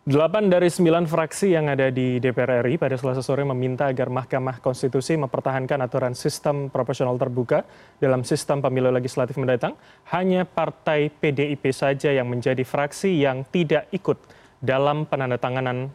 Delapan 0.00 0.48
dari 0.48 0.72
sembilan 0.72 1.04
fraksi 1.04 1.52
yang 1.52 1.68
ada 1.68 1.92
di 1.92 2.16
DPR 2.16 2.64
RI 2.64 2.80
pada 2.80 2.96
selasa 2.96 3.20
sore 3.20 3.44
meminta 3.44 3.84
agar 3.84 4.08
Mahkamah 4.08 4.56
Konstitusi 4.64 5.12
mempertahankan 5.20 5.76
aturan 5.76 6.16
sistem 6.16 6.72
proporsional 6.72 7.20
terbuka 7.20 7.68
dalam 8.00 8.24
sistem 8.24 8.64
pemilu 8.64 8.88
legislatif 8.88 9.36
mendatang. 9.36 9.76
Hanya 10.08 10.48
Partai 10.48 11.12
PDIP 11.12 11.68
saja 11.76 12.16
yang 12.16 12.32
menjadi 12.32 12.64
fraksi 12.64 13.12
yang 13.12 13.44
tidak 13.52 13.92
ikut 13.92 14.16
dalam 14.64 15.04
penandatanganan 15.04 15.92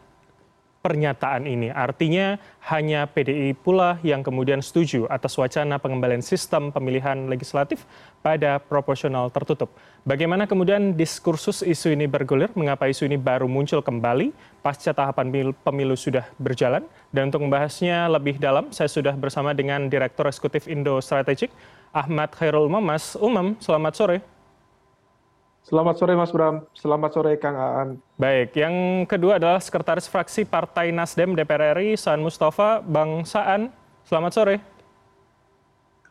pernyataan 0.86 1.50
ini. 1.50 1.74
Artinya 1.74 2.38
hanya 2.70 3.10
PDI 3.10 3.58
pula 3.58 3.98
yang 4.06 4.22
kemudian 4.22 4.62
setuju 4.62 5.10
atas 5.10 5.34
wacana 5.34 5.82
pengembalian 5.82 6.22
sistem 6.22 6.70
pemilihan 6.70 7.26
legislatif 7.26 7.90
pada 8.22 8.62
proporsional 8.62 9.34
tertutup. 9.34 9.74
Bagaimana 10.06 10.46
kemudian 10.46 10.94
diskursus 10.94 11.66
isu 11.66 11.98
ini 11.98 12.06
bergulir? 12.06 12.54
Mengapa 12.54 12.86
isu 12.86 13.10
ini 13.10 13.18
baru 13.18 13.50
muncul 13.50 13.82
kembali 13.82 14.30
pasca 14.62 14.94
tahapan 14.94 15.34
pemilu 15.66 15.98
sudah 15.98 16.30
berjalan? 16.38 16.86
Dan 17.10 17.34
untuk 17.34 17.42
membahasnya 17.42 18.06
lebih 18.06 18.38
dalam, 18.38 18.70
saya 18.70 18.86
sudah 18.86 19.18
bersama 19.18 19.58
dengan 19.58 19.90
Direktur 19.90 20.30
Eksekutif 20.30 20.70
Indo 20.70 21.02
Strategik, 21.02 21.50
Ahmad 21.90 22.30
Khairul 22.38 22.70
Umam. 22.70 22.86
Mas 22.86 23.18
Umam, 23.18 23.58
selamat 23.58 23.94
sore. 23.98 24.35
Selamat 25.66 25.98
sore 25.98 26.14
Mas 26.14 26.30
Bram, 26.30 26.62
selamat 26.78 27.10
sore 27.10 27.42
Kang 27.42 27.58
Aan. 27.58 27.90
Baik, 28.22 28.54
yang 28.54 29.02
kedua 29.10 29.42
adalah 29.42 29.58
Sekretaris 29.58 30.06
Fraksi 30.06 30.46
Partai 30.46 30.94
Nasdem 30.94 31.34
DPR 31.34 31.74
RI, 31.74 31.98
Saan 31.98 32.22
Mustafa. 32.22 32.86
Bang 32.86 33.26
Saan, 33.26 33.74
selamat 34.06 34.32
sore. 34.38 34.56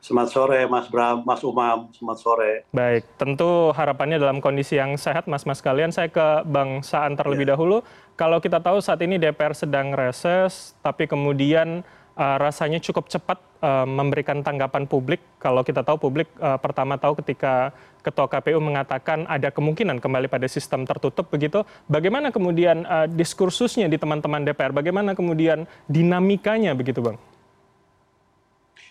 Selamat 0.03 0.29
sore 0.35 0.67
Mas 0.67 0.91
Bram, 0.91 1.23
Mas 1.23 1.39
Umam, 1.47 1.87
selamat 1.95 2.19
sore. 2.19 2.53
Baik, 2.75 3.07
tentu 3.15 3.71
harapannya 3.79 4.19
dalam 4.19 4.43
kondisi 4.43 4.75
yang 4.75 4.99
sehat 4.99 5.31
Mas-Mas 5.31 5.63
kalian. 5.63 5.95
Saya 5.95 6.11
ke 6.11 6.43
Bang 6.51 6.83
Saan 6.83 7.15
terlebih 7.15 7.47
ya. 7.47 7.55
dahulu. 7.55 7.87
Kalau 8.19 8.43
kita 8.43 8.59
tahu 8.59 8.83
saat 8.83 9.07
ini 9.07 9.23
DPR 9.23 9.55
sedang 9.55 9.95
reses, 9.95 10.75
tapi 10.83 11.07
kemudian 11.07 11.87
uh, 12.19 12.37
rasanya 12.43 12.83
cukup 12.83 13.07
cepat 13.07 13.39
uh, 13.63 13.87
memberikan 13.87 14.43
tanggapan 14.43 14.87
publik. 14.91 15.23
Kalau 15.39 15.63
kita 15.63 15.87
tahu 15.87 16.11
publik 16.11 16.27
uh, 16.43 16.59
pertama 16.59 16.99
tahu 16.99 17.23
ketika 17.23 17.71
ketua 18.05 18.29
KPU 18.29 18.61
mengatakan 18.61 19.25
ada 19.25 19.49
kemungkinan 19.49 19.97
kembali 19.97 20.29
pada 20.29 20.45
sistem 20.45 20.85
tertutup 20.85 21.33
begitu. 21.33 21.65
Bagaimana 21.89 22.29
kemudian 22.29 22.85
uh, 22.85 23.09
diskursusnya 23.09 23.89
di 23.89 23.97
teman-teman 23.97 24.45
DPR? 24.45 24.77
Bagaimana 24.77 25.17
kemudian 25.17 25.65
dinamikanya 25.89 26.77
begitu, 26.77 27.01
Bang? 27.01 27.17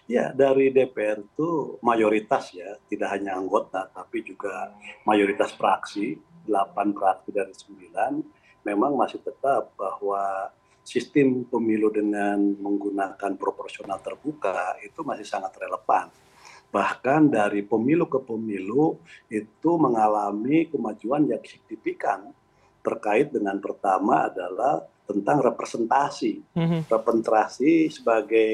Ya, 0.04 0.36
dari 0.36 0.74
DPR 0.74 1.24
itu 1.24 1.80
mayoritas 1.80 2.52
ya, 2.52 2.76
tidak 2.92 3.16
hanya 3.16 3.40
anggota, 3.40 3.88
tapi 3.94 4.20
juga 4.20 4.76
mayoritas 5.08 5.56
fraksi, 5.56 6.20
8 6.44 6.92
fraksi 6.92 7.30
dari 7.32 7.54
9, 7.56 8.68
memang 8.68 9.00
masih 9.00 9.24
tetap 9.24 9.72
bahwa 9.80 10.52
sistem 10.84 11.48
pemilu 11.48 11.88
dengan 11.88 12.36
menggunakan 12.36 13.40
proporsional 13.40 14.04
terbuka 14.04 14.76
itu 14.84 15.00
masih 15.08 15.24
sangat 15.24 15.56
relevan. 15.56 16.12
Bahkan 16.74 17.30
dari 17.30 17.62
pemilu 17.62 18.10
ke 18.10 18.18
pemilu 18.18 18.98
itu 19.30 19.72
mengalami 19.78 20.66
kemajuan 20.74 21.30
yang 21.30 21.44
signifikan 21.46 22.34
terkait 22.82 23.30
dengan 23.30 23.62
pertama 23.62 24.26
adalah 24.26 24.82
tentang 25.06 25.38
representasi. 25.46 26.42
Mm-hmm. 26.58 26.82
Representasi 26.90 27.94
sebagai 27.94 28.52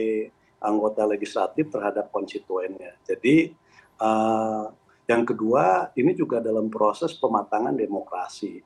anggota 0.59 1.08
legislatif 1.08 1.72
terhadap 1.72 2.11
konstituennya. 2.11 3.00
Jadi 3.08 3.56
uh, 4.03 4.67
yang 5.08 5.23
kedua 5.23 5.95
ini 5.95 6.11
juga 6.14 6.44
dalam 6.44 6.67
proses 6.67 7.16
pematangan 7.16 7.73
demokrasi. 7.73 8.59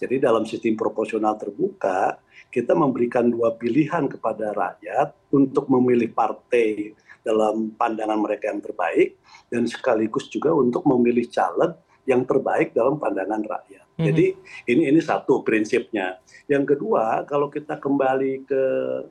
Jadi 0.00 0.16
dalam 0.16 0.48
sistem 0.48 0.80
proporsional 0.80 1.36
terbuka, 1.36 2.16
kita 2.48 2.72
memberikan 2.72 3.28
dua 3.28 3.52
pilihan 3.52 4.08
kepada 4.08 4.56
rakyat 4.56 5.12
untuk 5.28 5.68
memilih 5.68 6.08
partai 6.16 6.96
dalam 7.20 7.76
pandangan 7.76 8.16
mereka 8.16 8.48
yang 8.48 8.64
terbaik 8.64 9.20
dan 9.52 9.68
sekaligus 9.68 10.24
juga 10.32 10.56
untuk 10.56 10.88
memilih 10.88 11.28
caleg 11.28 11.76
yang 12.08 12.24
terbaik 12.24 12.72
dalam 12.72 12.96
pandangan 12.96 13.44
rakyat. 13.44 13.84
Mm 13.84 13.92
-hmm. 14.00 14.06
Jadi 14.08 14.26
ini 14.72 14.82
ini 14.88 15.00
satu 15.04 15.44
prinsipnya. 15.44 16.16
Yang 16.48 16.74
kedua, 16.74 17.28
kalau 17.28 17.52
kita 17.52 17.76
kembali 17.76 18.48
ke 18.48 18.62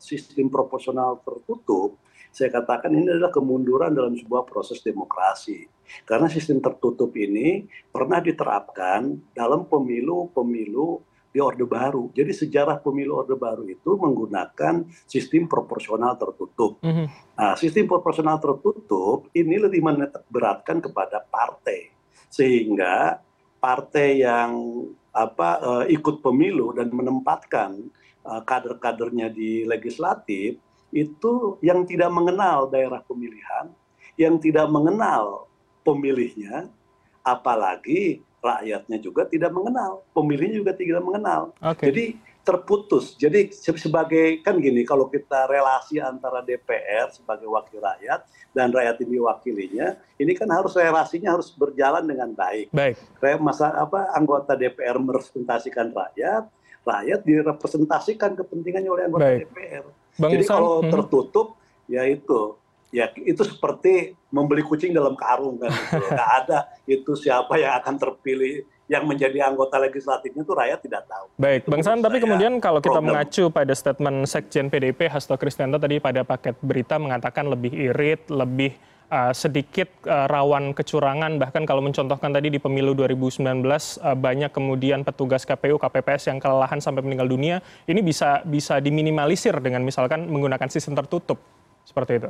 sistem 0.01 0.49
proporsional 0.49 1.21
tertutup, 1.21 2.01
saya 2.29 2.49
katakan 2.53 2.93
ini 2.93 3.09
adalah 3.09 3.33
kemunduran 3.33 3.91
dalam 3.91 4.13
sebuah 4.15 4.45
proses 4.45 4.79
demokrasi. 4.85 5.65
Karena 6.05 6.29
sistem 6.29 6.61
tertutup 6.61 7.09
ini 7.17 7.65
pernah 7.89 8.21
diterapkan 8.21 9.17
dalam 9.33 9.65
pemilu-pemilu 9.65 11.01
di 11.29 11.39
Orde 11.41 11.65
Baru. 11.65 12.09
Jadi 12.13 12.33
sejarah 12.33 12.81
pemilu 12.81 13.21
Orde 13.21 13.37
Baru 13.37 13.65
itu 13.65 13.97
menggunakan 13.97 14.85
sistem 15.05 15.45
proporsional 15.45 16.17
tertutup. 16.17 16.81
Mm 16.81 16.93
-hmm. 16.93 17.07
Nah, 17.37 17.53
sistem 17.57 17.85
proporsional 17.85 18.37
tertutup 18.41 19.29
ini 19.33 19.61
lebih 19.61 19.81
beratkan 20.29 20.81
kepada 20.81 21.21
partai, 21.29 21.93
sehingga 22.29 23.21
partai 23.61 24.25
yang 24.25 24.51
apa 25.09 25.49
uh, 25.61 25.85
ikut 25.89 26.21
pemilu 26.21 26.73
dan 26.73 26.93
menempatkan 26.93 27.89
uh, 28.25 28.41
kader-kadernya 28.45 29.33
di 29.33 29.65
legislatif 29.65 30.57
itu 30.89 31.57
yang 31.61 31.85
tidak 31.85 32.09
mengenal 32.09 32.69
daerah 32.69 33.01
pemilihan, 33.05 33.69
yang 34.17 34.41
tidak 34.41 34.67
mengenal 34.67 35.47
pemilihnya, 35.85 36.67
apalagi 37.23 38.21
rakyatnya 38.39 38.97
juga 39.03 39.27
tidak 39.27 39.51
mengenal, 39.51 40.03
pemilihnya 40.15 40.63
juga 40.63 40.73
tidak 40.75 41.01
mengenal. 41.03 41.51
Okay. 41.59 41.91
Jadi 41.91 42.05
terputus. 42.49 43.13
Jadi 43.19 43.53
sebagai 43.53 44.41
kan 44.41 44.57
gini, 44.57 44.81
kalau 44.81 45.05
kita 45.11 45.45
relasi 45.45 46.01
antara 46.01 46.41
DPR 46.41 47.13
sebagai 47.13 47.45
wakil 47.45 47.77
rakyat 47.77 48.25
dan 48.55 48.73
rakyat 48.73 48.97
ini 49.05 49.21
wakilinya, 49.21 49.93
ini 50.17 50.33
kan 50.33 50.49
harus 50.49 50.73
relasinya 50.73 51.37
harus 51.37 51.53
berjalan 51.53 52.09
dengan 52.09 52.33
baik. 52.33 52.73
Baik. 52.73 52.97
Masa 53.37 53.69
apa 53.75 54.09
anggota 54.17 54.57
DPR 54.57 54.97
merepresentasikan 54.97 55.93
rakyat, 55.93 56.49
rakyat 56.81 57.19
direpresentasikan 57.21 58.33
kepentingannya 58.33 58.89
oleh 58.89 59.03
anggota 59.05 59.29
Baik. 59.29 59.45
DPR. 59.53 59.85
Bang 60.19 60.35
Jadi 60.35 60.45
kalau 60.45 60.83
hmm. 60.83 60.91
tertutup, 60.91 61.55
ya 61.87 62.03
itu 62.05 62.59
ya 62.89 63.05
itu 63.21 63.41
seperti 63.45 64.17
membeli 64.33 64.65
kucing 64.65 64.97
dalam 64.97 65.13
karung 65.13 65.61
kan 65.61 65.69
gitu. 65.69 66.05
nggak 66.09 66.31
ada 66.45 66.59
itu 66.89 67.11
siapa 67.13 67.61
yang 67.61 67.77
akan 67.77 67.95
terpilih 68.01 68.65
yang 68.89 69.05
menjadi 69.05 69.45
anggota 69.45 69.77
legislatifnya 69.77 70.41
itu 70.41 70.53
rakyat 70.57 70.79
tidak 70.81 71.05
tahu. 71.05 71.29
Baik, 71.37 71.69
Bang 71.69 71.85
San, 71.85 72.01
tapi 72.01 72.17
kemudian 72.17 72.57
kalau 72.57 72.81
kita 72.81 72.97
problem. 72.97 73.13
mengacu 73.13 73.53
pada 73.53 73.73
statement 73.77 74.25
Sekjen 74.25 74.73
PDP 74.73 75.05
Hasto 75.05 75.37
Kristianto 75.37 75.77
tadi 75.77 76.01
pada 76.01 76.25
paket 76.25 76.57
berita 76.65 76.97
mengatakan 76.97 77.45
lebih 77.45 77.69
irit, 77.69 78.25
lebih 78.33 78.73
uh, 79.09 79.33
sedikit 79.33 79.89
uh, 80.05 80.29
rawan 80.29 80.71
kecurangan. 80.71 81.41
Bahkan 81.41 81.65
kalau 81.65 81.81
mencontohkan 81.83 82.31
tadi 82.31 82.53
di 82.53 82.59
pemilu 82.61 82.93
2019 82.95 83.43
uh, 83.43 84.15
banyak 84.15 84.51
kemudian 84.53 85.03
petugas 85.03 85.43
KPU 85.43 85.81
KPPS 85.81 86.29
yang 86.31 86.39
kelelahan 86.39 86.79
sampai 86.79 87.03
meninggal 87.03 87.27
dunia. 87.27 87.61
Ini 87.89 87.99
bisa 88.05 88.45
bisa 88.45 88.79
diminimalisir 88.79 89.57
dengan 89.59 89.83
misalkan 89.83 90.29
menggunakan 90.29 90.69
sistem 90.69 90.95
tertutup. 90.95 91.41
Seperti 91.83 92.21
itu. 92.21 92.29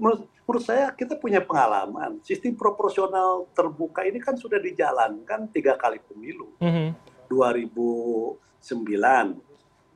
Menurut, 0.00 0.24
menurut 0.48 0.64
saya 0.64 0.96
kita 0.96 1.20
punya 1.20 1.44
pengalaman. 1.44 2.24
Sistem 2.24 2.56
proporsional 2.56 3.44
terbuka 3.52 4.00
ini 4.08 4.16
kan 4.16 4.34
sudah 4.40 4.56
dijalankan 4.56 5.52
tiga 5.52 5.76
kali 5.76 6.00
pemilu. 6.00 6.48
Mm 6.58 6.72
-hmm. 6.72 6.88
2009 7.30 8.40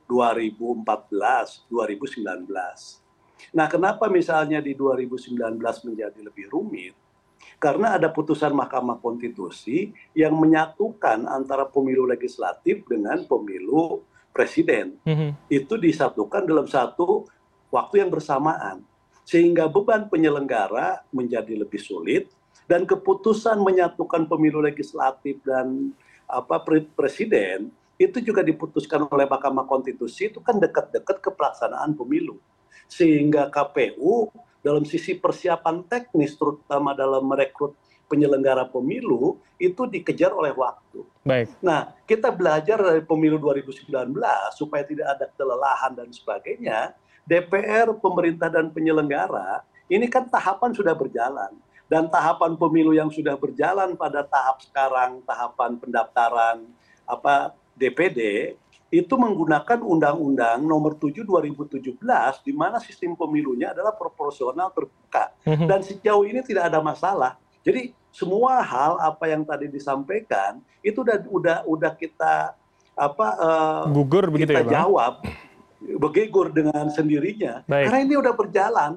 2014 0.05 1.65
2019 1.67 3.04
Nah, 3.53 3.67
kenapa 3.69 4.09
misalnya 4.09 4.63
di 4.63 4.73
2019 4.73 5.35
menjadi 5.85 6.19
lebih 6.23 6.49
rumit? 6.49 6.95
Karena 7.61 7.95
ada 7.95 8.09
putusan 8.09 8.55
Mahkamah 8.55 8.97
Konstitusi 8.99 9.93
yang 10.17 10.33
menyatukan 10.35 11.29
antara 11.29 11.67
pemilu 11.69 12.09
legislatif 12.09 12.83
dengan 12.89 13.21
pemilu 13.27 14.01
presiden. 14.33 14.97
Mm 15.05 15.15
-hmm. 15.15 15.29
Itu 15.47 15.77
disatukan 15.77 16.43
dalam 16.43 16.67
satu 16.67 17.27
waktu 17.71 18.03
yang 18.03 18.11
bersamaan. 18.11 18.83
Sehingga 19.25 19.65
beban 19.71 20.05
penyelenggara 20.11 21.01
menjadi 21.09 21.57
lebih 21.57 21.81
sulit 21.81 22.29
dan 22.69 22.85
keputusan 22.85 23.61
menyatukan 23.61 24.29
pemilu 24.29 24.61
legislatif 24.61 25.41
dan 25.45 25.93
apa 26.25 26.61
presiden 26.97 27.69
itu 27.95 28.19
juga 28.19 28.43
diputuskan 28.43 29.07
oleh 29.07 29.25
Mahkamah 29.29 29.65
Konstitusi 29.69 30.27
itu 30.27 30.43
kan 30.43 30.59
dekat-dekat 30.59 31.21
ke 31.21 31.29
pelaksanaan 31.31 31.95
pemilu 31.95 32.41
sehingga 32.89 33.49
kpu 33.49 34.29
dalam 34.65 34.81
sisi 34.85 35.13
persiapan 35.17 35.85
teknis 35.85 36.33
terutama 36.33 36.97
dalam 36.97 37.21
merekrut 37.25 37.77
penyelenggara 38.05 38.69
pemilu 38.69 39.41
itu 39.57 39.89
dikejar 39.89 40.29
oleh 40.29 40.53
waktu. 40.53 41.01
Baik. 41.25 41.57
Nah, 41.61 41.89
kita 42.05 42.29
belajar 42.29 42.77
dari 42.77 43.01
pemilu 43.01 43.41
2019 43.41 43.89
supaya 44.53 44.85
tidak 44.85 45.07
ada 45.17 45.25
kelelahan 45.33 45.91
dan 45.97 46.09
sebagainya. 46.13 46.93
DPR, 47.25 47.89
pemerintah 47.97 48.53
dan 48.53 48.69
penyelenggara 48.69 49.65
ini 49.89 50.09
kan 50.09 50.25
tahapan 50.29 50.73
sudah 50.73 50.93
berjalan 50.97 51.53
dan 51.85 52.09
tahapan 52.09 52.57
pemilu 52.57 52.97
yang 52.97 53.13
sudah 53.13 53.37
berjalan 53.37 53.93
pada 53.93 54.25
tahap 54.25 54.61
sekarang 54.65 55.21
tahapan 55.25 55.77
pendaftaran 55.77 56.65
apa 57.05 57.53
DPD 57.77 58.53
itu 58.87 59.13
menggunakan 59.13 59.81
Undang-Undang 59.81 60.61
Nomor 60.61 60.95
7 60.95 61.25
2017 61.25 61.97
di 62.41 62.53
mana 62.53 62.77
sistem 62.77 63.13
pemilunya 63.13 63.73
adalah 63.73 63.91
proporsional 63.91 64.69
terbuka 64.69 65.33
Mhm. 65.43 65.65
dan 65.65 65.79
sejauh 65.81 66.23
ini 66.23 66.39
tidak 66.41 66.69
ada 66.69 66.79
masalah. 66.79 67.35
Jadi 67.65 67.91
semua 68.09 68.61
hal 68.61 69.01
apa 69.01 69.25
yang 69.25 69.41
tadi 69.41 69.67
disampaikan 69.67 70.61
itu 70.79 71.01
udah 71.01 71.17
udah 71.27 71.57
udah 71.65 71.91
kita 71.93 72.53
apa 72.93 73.27
eh, 73.35 73.83
Gugur 73.91 74.29
begitu 74.29 74.53
kita 74.53 74.61
ya, 74.61 74.63
Bang? 74.63 74.73
jawab 74.73 75.13
begigur 75.97 76.49
dengan 76.49 76.87
sendirinya 76.87 77.61
Baik. 77.65 77.89
karena 77.89 77.99
ini 78.01 78.15
udah 78.15 78.33
berjalan. 78.33 78.91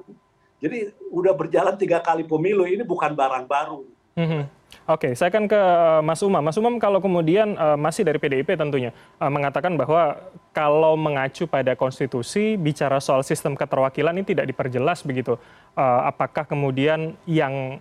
Jadi 0.59 0.77
udah 1.09 1.33
berjalan 1.33 1.75
tiga 1.75 1.99
kali 1.99 2.23
pemilu 2.23 2.63
ini 2.63 2.83
bukan 2.83 3.11
barang 3.11 3.45
baru. 3.45 3.83
Mhm. 4.15 4.41
Oke, 4.89 5.13
saya 5.13 5.29
akan 5.29 5.45
ke 5.45 5.57
eh, 5.57 6.01
Mas 6.01 6.21
Umam. 6.25 6.41
Mas 6.41 6.57
Umam, 6.57 6.81
kalau 6.81 6.97
kemudian 6.97 7.53
eh, 7.53 7.77
masih 7.77 8.01
dari 8.01 8.17
PDIP 8.17 8.57
tentunya 8.57 8.89
eh, 8.93 9.31
mengatakan 9.31 9.77
bahwa 9.77 10.17
kalau 10.53 10.97
mengacu 10.97 11.45
pada 11.45 11.77
konstitusi 11.77 12.57
bicara 12.57 12.97
soal 12.97 13.21
sistem 13.21 13.53
keterwakilan 13.53 14.17
ini 14.17 14.25
tidak 14.25 14.49
diperjelas 14.49 15.05
begitu. 15.05 15.37
Apakah 15.79 16.43
kemudian 16.43 17.15
yang 17.23 17.79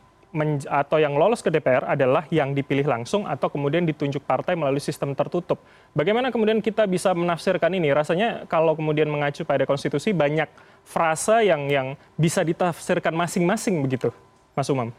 atau 0.69 1.01
yang 1.01 1.17
lolos 1.17 1.41
ke 1.41 1.49
DPR 1.49 1.89
adalah 1.89 2.29
yang 2.29 2.53
dipilih 2.53 2.85
langsung 2.85 3.25
atau 3.25 3.49
kemudian 3.49 3.89
ditunjuk 3.89 4.23
partai 4.29 4.55
melalui 4.55 4.79
sistem 4.79 5.17
tertutup. 5.17 5.57
Bagaimana 5.97 6.29
kemudian 6.29 6.61
kita 6.61 6.85
bisa 6.85 7.17
menafsirkan 7.17 7.73
ini? 7.73 7.89
Rasanya 7.91 8.45
kalau 8.45 8.77
kemudian 8.77 9.09
mengacu 9.09 9.43
pada 9.49 9.65
konstitusi 9.65 10.13
banyak 10.13 10.47
frasa 10.85 11.41
yang 11.41 11.67
yang 11.73 11.97
bisa 12.21 12.45
ditafsirkan 12.45 13.17
masing-masing 13.17 13.81
begitu, 13.81 14.13
Mas 14.53 14.69
Umam. 14.69 14.93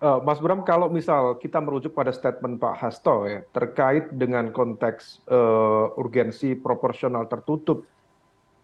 Eh, 0.00 0.20
Mas 0.24 0.40
Bram, 0.40 0.64
kalau 0.64 0.88
misal 0.88 1.36
kita 1.36 1.60
merujuk 1.60 1.92
pada 1.92 2.08
statement 2.08 2.56
Pak 2.56 2.80
Hasto 2.80 3.28
ya 3.28 3.44
terkait 3.52 4.08
dengan 4.16 4.48
konteks 4.48 5.20
eh, 5.28 5.86
urgensi 6.00 6.56
proporsional 6.56 7.28
tertutup 7.28 7.84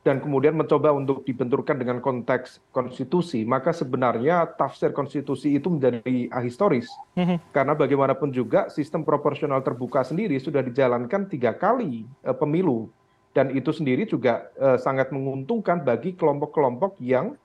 dan 0.01 0.23
kemudian 0.23 0.55
mencoba 0.55 0.95
untuk 0.95 1.27
dibenturkan 1.27 1.83
dengan 1.83 1.99
konteks 1.99 2.63
konstitusi, 2.71 3.43
maka 3.43 3.75
sebenarnya 3.75 4.47
tafsir 4.55 4.95
konstitusi 4.95 5.59
itu 5.59 5.67
menjadi 5.67 6.31
ahistoris. 6.31 6.87
Mhm. 7.19 7.51
Karena 7.51 7.75
bagaimanapun 7.75 8.31
juga 8.31 8.71
sistem 8.71 9.03
proporsional 9.03 9.61
terbuka 9.67 10.07
sendiri 10.07 10.39
sudah 10.39 10.63
dijalankan 10.65 11.29
tiga 11.29 11.53
kali 11.53 12.09
eh, 12.25 12.33
pemilu 12.33 12.89
dan 13.37 13.53
itu 13.53 13.77
sendiri 13.77 14.09
juga 14.09 14.49
eh, 14.57 14.81
sangat 14.81 15.13
menguntungkan 15.13 15.85
bagi 15.85 16.17
kelompok-kelompok 16.17 16.97
yang 17.05 17.37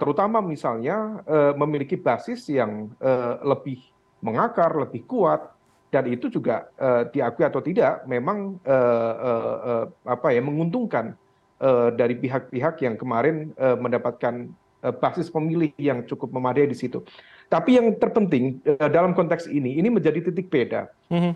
terutama 0.00 0.40
misalnya 0.40 1.20
eh, 1.28 1.52
memiliki 1.52 2.00
basis 2.00 2.48
yang 2.48 2.88
eh, 2.96 3.34
lebih 3.44 3.80
mengakar, 4.24 4.72
lebih 4.72 5.04
kuat 5.04 5.52
dan 5.90 6.06
itu 6.06 6.30
juga 6.30 6.70
eh, 6.78 7.10
diakui 7.12 7.44
atau 7.44 7.60
tidak 7.60 8.06
memang 8.06 8.56
eh, 8.62 9.14
eh, 9.20 9.56
eh, 9.68 9.84
apa 10.06 10.28
ya 10.32 10.40
menguntungkan 10.40 11.12
eh, 11.60 11.88
dari 11.92 12.14
pihak-pihak 12.16 12.80
yang 12.80 12.94
kemarin 12.96 13.52
eh, 13.58 13.76
mendapatkan 13.76 14.48
eh, 14.86 14.94
basis 14.96 15.28
pemilih 15.28 15.74
yang 15.76 16.06
cukup 16.06 16.32
memadai 16.32 16.70
di 16.70 16.78
situ. 16.78 17.04
Tapi 17.50 17.76
yang 17.76 17.98
terpenting 17.98 18.62
eh, 18.62 18.88
dalam 18.88 19.12
konteks 19.12 19.50
ini, 19.50 19.76
ini 19.76 19.90
menjadi 19.90 20.30
titik 20.30 20.48
beda. 20.48 20.88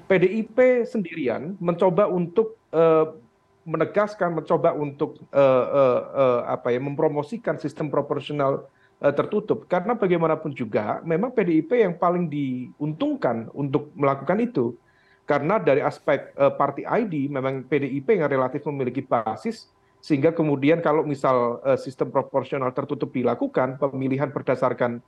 PDIP 0.07 0.87
sendirian 0.87 1.59
mencoba 1.59 2.07
untuk 2.07 2.57
eh, 2.71 3.05
menegaskan, 3.65 4.37
mencoba 4.37 4.77
untuk 4.77 5.21
eh, 5.33 5.67
eh, 5.73 6.01
eh, 6.15 6.41
apa 6.47 6.69
ya 6.71 6.81
mempromosikan 6.81 7.57
sistem 7.57 7.89
proporsional 7.89 8.69
tertutup 9.05 9.69
karena 9.69 9.93
bagaimanapun 9.93 10.55
juga 10.57 11.03
memang 11.05 11.29
PDIP 11.35 11.77
yang 11.77 11.99
paling 11.99 12.25
diuntungkan 12.25 13.53
untuk 13.53 13.93
melakukan 13.93 14.41
itu 14.41 14.79
karena 15.29 15.61
dari 15.61 15.85
aspek 15.85 16.33
party 16.33 16.89
ID 16.89 17.29
memang 17.29 17.69
PDIP 17.69 18.17
yang 18.17 18.31
relatif 18.33 18.65
memiliki 18.65 19.05
basis 19.05 19.69
sehingga 20.01 20.33
kemudian 20.33 20.81
kalau 20.81 21.05
misal 21.05 21.61
sistem 21.77 22.09
proporsional 22.09 22.73
tertutup 22.73 23.13
dilakukan 23.13 23.77
pemilihan 23.77 24.33
berdasarkan 24.33 25.05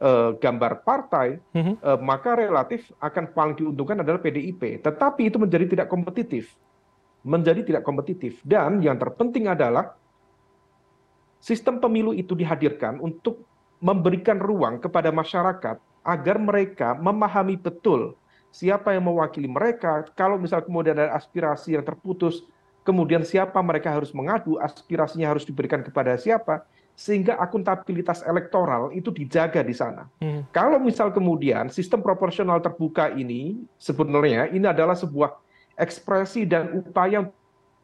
eh, 0.00 0.30
gambar 0.40 0.82
partai 0.82 1.38
Mhm. 1.54 1.74
eh, 1.80 1.98
maka 2.00 2.34
relatif 2.34 2.90
akan 2.98 3.30
paling 3.30 3.56
diuntungkan 3.56 4.02
adalah 4.02 4.18
PDIP. 4.18 4.82
Tetapi 4.82 5.30
itu 5.30 5.38
menjadi 5.38 5.70
tidak 5.70 5.86
kompetitif. 5.86 6.54
Menjadi 7.24 7.64
tidak 7.64 7.82
kompetitif. 7.82 8.38
Dan 8.44 8.84
yang 8.84 9.00
terpenting 9.00 9.48
adalah 9.48 9.96
sistem 11.40 11.80
pemilu 11.80 12.12
itu 12.12 12.36
dihadirkan 12.36 13.00
untuk 13.00 13.44
memberikan 13.80 14.40
ruang 14.40 14.80
kepada 14.80 15.12
masyarakat 15.12 15.76
agar 16.04 16.36
mereka 16.36 16.96
memahami 16.96 17.56
betul 17.56 18.16
siapa 18.54 18.94
yang 18.94 19.10
mewakili 19.10 19.50
mereka. 19.50 20.06
Kalau 20.14 20.38
misal 20.38 20.62
kemudian 20.62 20.94
ada 20.94 21.12
aspirasi 21.18 21.74
yang 21.74 21.82
terputus, 21.82 22.46
kemudian 22.86 23.26
siapa 23.26 23.58
mereka 23.60 23.90
harus 23.90 24.14
mengadu, 24.14 24.56
aspirasinya 24.62 25.34
harus 25.34 25.42
diberikan 25.42 25.82
kepada 25.82 26.14
siapa, 26.14 26.62
sehingga 26.94 27.34
akuntabilitas 27.42 28.22
elektoral 28.22 28.94
itu 28.94 29.10
dijaga 29.10 29.60
di 29.66 29.74
sana. 29.74 30.06
Mhm. 30.22 30.54
Kalau 30.54 30.78
misal 30.78 31.10
kemudian 31.10 31.66
sistem 31.68 31.98
proporsional 32.00 32.62
terbuka 32.62 33.10
ini 33.10 33.66
sebenarnya 33.82 34.48
ini 34.54 34.64
adalah 34.70 34.94
sebuah 34.94 35.34
ekspresi 35.78 36.46
dan 36.46 36.74
upaya 36.74 37.26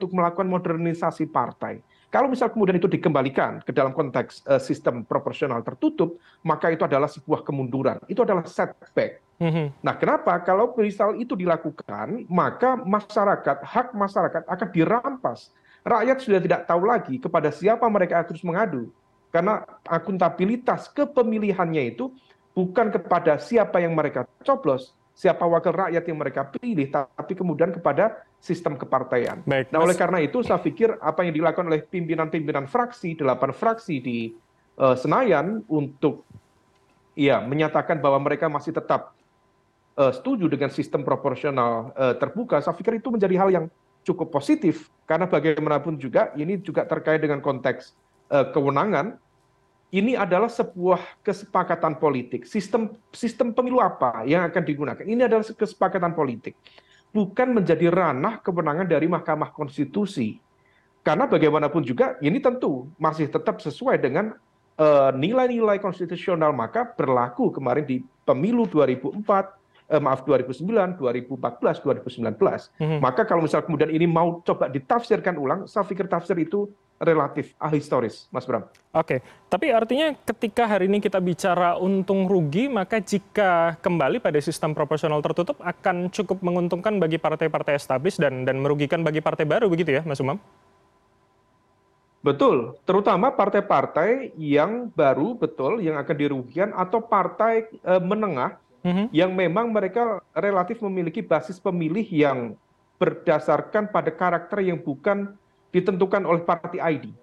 untuk 0.01 0.11
melakukan 0.17 0.49
modernisasi 0.49 1.29
partai. 1.29 1.85
Kalau 2.11 2.27
misal 2.27 2.51
kemudian 2.51 2.75
itu 2.75 2.91
dikembalikan 2.91 3.63
ke 3.63 3.71
dalam 3.71 3.95
konteks 3.95 4.43
eh, 4.51 4.59
sistem 4.59 5.07
proporsional 5.07 5.63
tertutup, 5.63 6.19
maka 6.43 6.75
itu 6.75 6.83
adalah 6.83 7.07
sebuah 7.07 7.47
kemunduran. 7.47 8.03
Itu 8.11 8.27
adalah 8.27 8.43
setback. 8.51 9.23
Mhm. 9.39 9.79
Nah, 9.79 9.95
kenapa? 9.95 10.35
Kalau 10.43 10.75
misal 10.75 11.15
itu 11.17 11.39
dilakukan, 11.39 12.27
maka 12.27 12.75
masyarakat, 12.77 13.63
hak 13.63 13.95
masyarakat 13.95 14.43
akan 14.43 14.69
dirampas. 14.75 15.55
Rakyat 15.87 16.19
sudah 16.21 16.41
tidak 16.43 16.61
tahu 16.67 16.83
lagi 16.85 17.17
kepada 17.17 17.49
siapa 17.55 17.87
mereka 17.87 18.21
harus 18.21 18.43
mengadu. 18.43 18.91
Karena 19.31 19.63
akuntabilitas 19.87 20.91
kepemilihannya 20.91 21.95
itu 21.95 22.11
bukan 22.53 22.91
kepada 22.91 23.39
siapa 23.39 23.79
yang 23.79 23.95
mereka 23.95 24.27
coblos, 24.43 24.93
siapa 25.15 25.45
wakil 25.45 25.75
rakyat 25.75 26.05
yang 26.07 26.19
mereka 26.19 26.49
pilih, 26.49 26.89
tapi 26.91 27.33
kemudian 27.37 27.75
kepada 27.75 28.25
sistem 28.41 28.75
kepartaian. 28.81 29.45
Baik, 29.45 29.69
Nah, 29.69 29.85
oleh 29.85 29.93
karena 29.93 30.25
itu 30.25 30.41
saya 30.41 30.57
pikir 30.57 30.97
apa 30.97 31.21
yang 31.23 31.37
dilakukan 31.37 31.69
oleh 31.69 31.85
pimpinan-pimpinan 31.85 32.65
fraksi, 32.65 33.13
delapan 33.13 33.53
fraksi 33.53 34.01
di 34.01 34.19
eh, 34.81 34.97
Senayan 34.97 35.61
untuk 35.69 36.25
ya 37.13 37.45
menyatakan 37.45 38.01
bahwa 38.01 38.17
mereka 38.25 38.49
masih 38.49 38.73
tetap 38.73 39.13
eh, 40.01 40.13
setuju 40.17 40.49
dengan 40.49 40.73
sistem 40.73 41.05
proporsional 41.05 41.93
eh, 41.93 42.15
terbuka, 42.17 42.65
saya 42.65 42.73
pikir 42.73 42.97
itu 42.97 43.13
menjadi 43.13 43.37
hal 43.37 43.51
yang 43.53 43.67
cukup 44.01 44.33
positif 44.33 44.89
karena 45.05 45.29
bagaimanapun 45.29 46.01
juga 46.01 46.33
ini 46.33 46.57
juga 46.65 46.89
terkait 46.89 47.21
dengan 47.21 47.45
konteks 47.45 47.93
eh, 48.33 48.47
kewenangan. 48.57 49.21
Ini 49.91 50.15
adalah 50.15 50.47
sebuah 50.47 51.19
kesepakatan 51.27 51.99
politik. 51.99 52.47
Sistem 52.47 52.95
sistem 53.11 53.51
pemilu 53.51 53.83
apa 53.83 54.23
yang 54.23 54.47
akan 54.47 54.63
digunakan? 54.63 55.03
Ini 55.03 55.27
adalah 55.27 55.43
kesepakatan 55.43 56.15
politik. 56.15 56.55
Bukan 57.11 57.59
menjadi 57.59 57.91
ranah 57.91 58.39
kewenangan 58.39 58.87
dari 58.87 59.11
Mahkamah 59.11 59.51
Konstitusi. 59.51 60.39
Karena 61.03 61.27
bagaimanapun 61.27 61.83
juga 61.83 62.15
ini 62.23 62.39
tentu 62.39 62.87
masih 63.03 63.27
tetap 63.27 63.59
sesuai 63.59 63.99
dengan 63.99 64.39
eh, 64.79 65.11
nilai-nilai 65.19 65.83
konstitusional 65.83 66.55
maka 66.55 66.87
berlaku 66.87 67.51
kemarin 67.51 67.83
di 67.83 68.07
pemilu 68.23 68.71
2004 68.71 69.27
eh, 69.91 69.99
maaf 69.99 70.23
2009, 70.23 71.03
2014, 71.03 71.83
2019. 71.83 72.71
Mhm. 72.79 72.99
Maka 73.03 73.27
kalau 73.27 73.43
misal 73.43 73.67
kemudian 73.67 73.91
ini 73.91 74.07
mau 74.07 74.39
coba 74.47 74.71
ditafsirkan 74.71 75.35
ulang, 75.35 75.67
saya 75.67 75.83
pikir 75.83 76.07
tafsir 76.07 76.39
itu 76.39 76.71
relatif 77.01 77.57
ahistoris, 77.57 78.29
Mas 78.29 78.45
Bram. 78.45 78.69
Oke, 78.93 79.25
tapi 79.49 79.73
artinya 79.73 80.13
ketika 80.29 80.69
hari 80.69 80.85
ini 80.85 81.01
kita 81.01 81.17
bicara 81.17 81.81
untung 81.81 82.29
rugi, 82.29 82.69
maka 82.69 83.01
jika 83.01 83.81
kembali 83.81 84.21
pada 84.21 84.37
sistem 84.39 84.77
proporsional 84.77 85.25
tertutup 85.25 85.57
akan 85.65 86.13
cukup 86.13 86.45
menguntungkan 86.45 87.01
bagi 87.01 87.17
partai-partai 87.17 87.81
establis 87.81 88.21
dan 88.21 88.45
dan 88.45 88.61
merugikan 88.61 89.01
bagi 89.01 89.25
partai 89.25 89.49
baru 89.49 89.73
begitu 89.73 89.97
ya, 89.97 90.05
Mas 90.05 90.21
Umam? 90.21 90.37
Betul, 92.21 92.77
terutama 92.85 93.33
partai-partai 93.33 94.37
yang 94.37 94.93
baru 94.93 95.33
betul 95.33 95.81
yang 95.81 95.97
akan 95.97 96.17
dirugikan 96.21 96.69
atau 96.77 97.01
partai 97.01 97.65
eh, 97.81 98.03
menengah 98.05 98.61
Mhm. 98.81 99.13
yang 99.13 99.33
memang 99.37 99.69
mereka 99.69 100.25
relatif 100.33 100.81
memiliki 100.81 101.21
basis 101.21 101.61
pemilih 101.61 102.05
yang 102.09 102.57
berdasarkan 102.97 103.89
pada 103.93 104.09
karakter 104.13 104.65
yang 104.65 104.81
bukan 104.81 105.37
ditentukan 105.71 106.23
oleh 106.27 106.43
party 106.43 106.79
ID. 106.79 107.15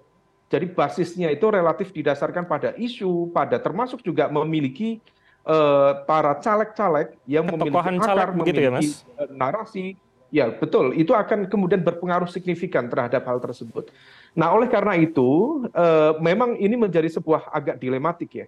Jadi 0.48 0.66
basisnya 0.72 1.28
itu 1.28 1.44
relatif 1.52 1.92
didasarkan 1.92 2.48
pada 2.48 2.72
isu, 2.80 3.36
pada 3.36 3.60
termasuk 3.60 4.00
juga 4.00 4.32
memiliki 4.32 5.04
eh, 5.44 5.92
para 6.08 6.40
caleg-caleg 6.40 7.20
yang 7.28 7.44
memiliki 7.52 7.76
Ketokohan 7.76 7.96
caleg 8.00 8.24
akar, 8.24 8.30
begitu 8.32 8.60
ya, 8.64 8.72
memiliki 8.72 8.88
Mas? 8.96 9.04
eh, 9.20 9.30
narasi. 9.36 9.86
Ya, 10.28 10.52
betul. 10.52 10.92
Itu 10.96 11.16
akan 11.16 11.48
kemudian 11.48 11.84
berpengaruh 11.84 12.28
signifikan 12.28 12.92
terhadap 12.92 13.24
hal 13.28 13.40
tersebut. 13.40 13.92
Nah, 14.36 14.52
oleh 14.52 14.68
karena 14.68 14.96
itu, 15.00 15.64
eh, 15.72 16.12
memang 16.20 16.56
ini 16.60 16.76
menjadi 16.76 17.08
sebuah 17.12 17.52
agak 17.52 17.80
dilematik 17.80 18.32
ya. 18.32 18.48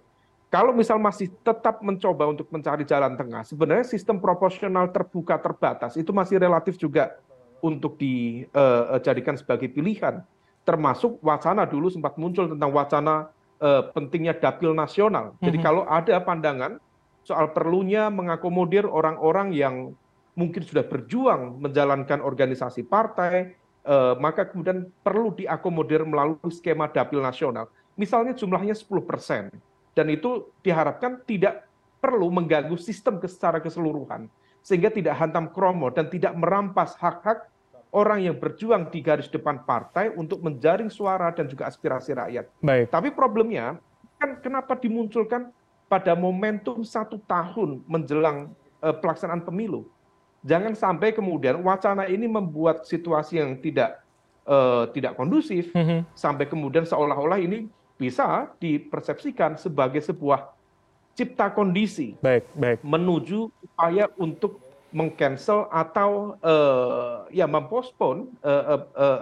Kalau 0.50 0.74
misal 0.74 0.98
masih 0.98 1.30
tetap 1.46 1.78
mencoba 1.78 2.26
untuk 2.26 2.50
mencari 2.50 2.82
jalan 2.82 3.14
tengah, 3.14 3.46
sebenarnya 3.46 3.86
sistem 3.86 4.18
proporsional 4.18 4.90
terbuka 4.90 5.38
terbatas 5.38 5.94
itu 5.94 6.10
masih 6.10 6.42
relatif 6.42 6.74
juga 6.74 7.14
untuk 7.60 7.96
dijadikan 8.00 9.36
sebagai 9.36 9.70
pilihan. 9.72 10.24
Termasuk 10.64 11.20
wacana 11.24 11.64
dulu 11.64 11.88
sempat 11.88 12.20
muncul 12.20 12.50
tentang 12.52 12.70
wacana 12.72 13.32
pentingnya 13.96 14.36
dapil 14.36 14.72
nasional. 14.72 15.36
Jadi 15.40 15.60
kalau 15.60 15.84
ada 15.88 16.20
pandangan 16.20 16.80
soal 17.24 17.52
perlunya 17.52 18.08
mengakomodir 18.08 18.88
orang 18.88 19.20
orang 19.20 19.52
yang 19.52 19.92
mungkin 20.32 20.64
sudah 20.64 20.84
berjuang 20.84 21.60
menjalankan 21.60 22.24
organisasi 22.24 22.88
partai 22.88 23.56
maka 24.20 24.48
kemudian 24.48 24.88
perlu 25.00 25.32
diakomodir 25.32 26.04
melalui 26.04 26.52
skema 26.52 26.88
dapil 26.88 27.20
nasional. 27.24 27.68
Misalnya 27.96 28.36
jumlahnya 28.36 28.76
sepuluh 28.76 29.04
persen. 29.04 29.52
Dan 29.90 30.06
itu 30.08 30.48
diharapkan 30.64 31.20
tidak 31.26 31.66
perlu 32.00 32.32
mengganggu 32.32 32.78
sistem 32.80 33.20
secara 33.20 33.60
keseluruhan 33.60 34.30
sehingga 34.60 34.92
tidak 34.92 35.16
hantam 35.16 35.48
kromo 35.50 35.88
dan 35.88 36.08
tidak 36.12 36.36
merampas 36.36 36.96
hak 37.00 37.24
hak 37.24 37.38
orang 37.90 38.22
yang 38.22 38.36
berjuang 38.38 38.86
di 38.88 39.02
garis 39.02 39.26
depan 39.26 39.66
partai 39.66 40.14
untuk 40.14 40.40
menjaring 40.40 40.88
suara 40.88 41.34
dan 41.34 41.50
juga 41.50 41.66
aspirasi 41.66 42.14
rakyat. 42.14 42.46
Baik. 42.62 42.86
Tapi 42.90 43.08
problemnya 43.10 43.78
kan 44.20 44.38
kenapa 44.38 44.78
dimunculkan 44.78 45.50
pada 45.90 46.14
momentum 46.14 46.86
satu 46.86 47.18
tahun 47.26 47.82
menjelang 47.90 48.54
uh, 48.78 48.94
pelaksanaan 48.94 49.42
pemilu. 49.42 49.90
Jangan 50.46 50.72
sampai 50.72 51.12
kemudian 51.12 51.60
wacana 51.60 52.06
ini 52.06 52.24
membuat 52.24 52.86
situasi 52.86 53.42
yang 53.42 53.58
tidak 53.58 54.00
uh, 54.46 54.88
tidak 54.94 55.18
kondusif 55.18 55.68
mm 55.74 55.84
-hmm. 55.84 56.00
sampai 56.16 56.48
kemudian 56.48 56.86
seolah-olah 56.86 57.42
ini 57.42 57.68
bisa 58.00 58.48
dipersepsikan 58.56 59.60
sebagai 59.60 60.00
sebuah 60.00 60.48
cipta 61.14 61.52
kondisi 61.52 62.16
baik, 62.22 62.44
baik. 62.56 62.78
menuju 62.86 63.50
upaya 63.62 64.08
untuk 64.16 64.70
mengcancel 64.90 65.70
atau 65.70 66.34
uh, 66.42 67.26
ya 67.30 67.46
mempospon 67.46 68.26
uh, 68.42 68.74
uh, 68.74 68.80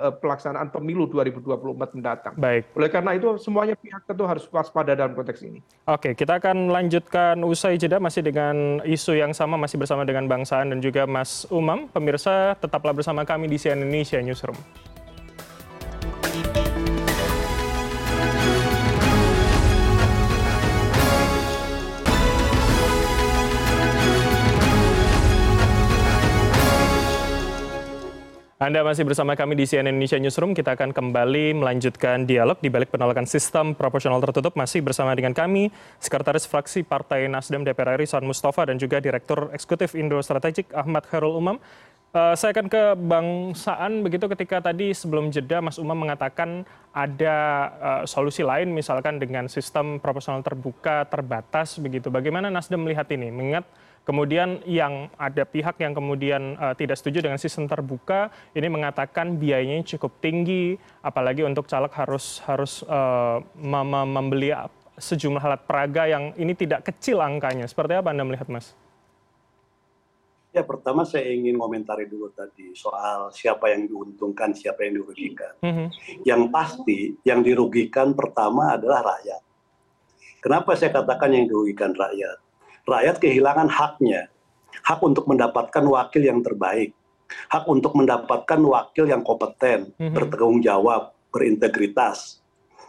uh, 0.08 0.12
pelaksanaan 0.16 0.72
pemilu 0.72 1.04
2024 1.08 1.96
mendatang. 1.96 2.34
Baik. 2.40 2.72
Oleh 2.72 2.88
karena 2.88 3.12
itu 3.16 3.36
semuanya 3.36 3.76
pihak 3.76 4.08
tentu 4.08 4.24
harus 4.24 4.48
waspada 4.48 4.96
dalam 4.96 5.12
konteks 5.12 5.44
ini. 5.44 5.60
Oke, 5.84 6.16
kita 6.16 6.40
akan 6.40 6.72
lanjutkan 6.72 7.44
usai 7.44 7.76
jeda 7.76 8.00
masih 8.00 8.24
dengan 8.24 8.80
isu 8.84 9.20
yang 9.20 9.36
sama 9.36 9.60
masih 9.60 9.76
bersama 9.76 10.08
dengan 10.08 10.24
Bang 10.24 10.48
Saan 10.48 10.72
dan 10.72 10.80
juga 10.80 11.04
Mas 11.04 11.44
Umam. 11.52 11.88
Pemirsa 11.92 12.56
tetaplah 12.56 12.96
bersama 12.96 13.28
kami 13.28 13.48
di 13.52 13.60
CNN 13.60 13.84
Indonesia 13.84 14.18
Newsroom. 14.24 14.56
Anda 28.58 28.82
masih 28.82 29.06
bersama 29.06 29.38
kami 29.38 29.54
di 29.54 29.70
CNN 29.70 29.94
Indonesia 29.94 30.18
Newsroom. 30.18 30.50
Kita 30.50 30.74
akan 30.74 30.90
kembali 30.90 31.54
melanjutkan 31.62 32.26
dialog 32.26 32.58
di 32.58 32.66
balik 32.66 32.90
penolakan 32.90 33.22
sistem 33.22 33.70
proporsional 33.70 34.18
tertutup. 34.18 34.58
Masih 34.58 34.82
bersama 34.82 35.14
dengan 35.14 35.30
kami, 35.30 35.70
Sekretaris 36.02 36.42
Fraksi 36.42 36.82
Partai 36.82 37.30
Nasdem 37.30 37.62
DPR 37.62 37.94
RI, 37.94 38.10
San 38.10 38.26
Mustafa, 38.26 38.66
dan 38.66 38.74
juga 38.74 38.98
Direktur 38.98 39.54
Eksekutif 39.54 39.94
Indo 39.94 40.18
Strategik, 40.18 40.74
Ahmad 40.74 41.06
Khairul 41.06 41.38
Umam. 41.38 41.62
Uh, 42.10 42.34
saya 42.34 42.50
akan 42.50 42.66
ke 42.66 42.98
Bang 42.98 43.54
Saan 43.54 44.02
begitu 44.02 44.26
ketika 44.26 44.58
tadi 44.58 44.90
sebelum 44.90 45.30
jeda 45.30 45.62
Mas 45.62 45.78
Umam 45.78 45.94
mengatakan 45.94 46.66
ada 46.90 47.36
uh, 47.78 48.02
solusi 48.10 48.42
lain 48.42 48.74
misalkan 48.74 49.22
dengan 49.22 49.46
sistem 49.46 50.02
proporsional 50.02 50.42
terbuka 50.42 51.06
terbatas 51.06 51.78
begitu. 51.78 52.10
Bagaimana 52.10 52.50
Nasdem 52.50 52.82
melihat 52.82 53.06
ini? 53.14 53.30
Mengingat 53.30 53.70
kemudian 54.08 54.64
yang 54.64 55.12
ada 55.20 55.44
pihak 55.44 55.76
yang 55.84 55.92
kemudian 55.92 56.56
uh, 56.56 56.72
tidak 56.72 56.96
setuju 56.96 57.28
dengan 57.28 57.36
sistem 57.36 57.68
terbuka 57.68 58.32
ini 58.56 58.72
mengatakan 58.72 59.36
biayanya 59.36 59.84
cukup 59.84 60.16
tinggi 60.24 60.80
apalagi 61.04 61.44
untuk 61.44 61.68
caleg 61.68 61.92
harus 61.92 62.40
harus 62.48 62.80
uh, 62.88 63.44
membeli 64.08 64.56
sejumlah 64.96 65.44
alat 65.44 65.60
peraga 65.68 66.08
yang 66.08 66.32
ini 66.40 66.56
tidak 66.56 66.88
kecil 66.88 67.20
angkanya 67.20 67.68
seperti 67.68 68.00
apa 68.00 68.08
anda 68.08 68.24
melihat 68.24 68.48
mas? 68.48 68.72
Ya 70.56 70.64
pertama 70.64 71.04
saya 71.04 71.28
ingin 71.28 71.60
komentari 71.60 72.08
dulu 72.08 72.32
tadi 72.32 72.72
soal 72.72 73.28
siapa 73.28 73.68
yang 73.68 73.84
diuntungkan, 73.84 74.56
siapa 74.56 74.88
yang 74.88 75.04
dirugikan. 75.04 75.52
Mm 75.60 75.72
-hmm. 75.76 75.88
Yang 76.24 76.42
pasti 76.48 76.98
yang 77.28 77.44
dirugikan 77.44 78.16
pertama 78.16 78.72
adalah 78.72 79.04
rakyat. 79.04 79.44
Kenapa 80.40 80.72
saya 80.72 80.90
katakan 80.96 81.36
yang 81.36 81.44
dirugikan 81.44 81.92
rakyat? 81.92 82.47
Rakyat 82.88 83.20
kehilangan 83.20 83.68
haknya. 83.68 84.32
Hak 84.82 85.04
untuk 85.04 85.28
mendapatkan 85.28 85.84
wakil 85.84 86.22
yang 86.24 86.40
terbaik. 86.40 86.96
Hak 87.52 87.68
untuk 87.68 87.92
mendapatkan 87.92 88.56
wakil 88.56 89.04
yang 89.04 89.20
kompeten 89.20 89.92
mhm. 90.00 90.16
bertanggung 90.16 90.64
jawab 90.64 91.12
berintegritas. 91.28 92.40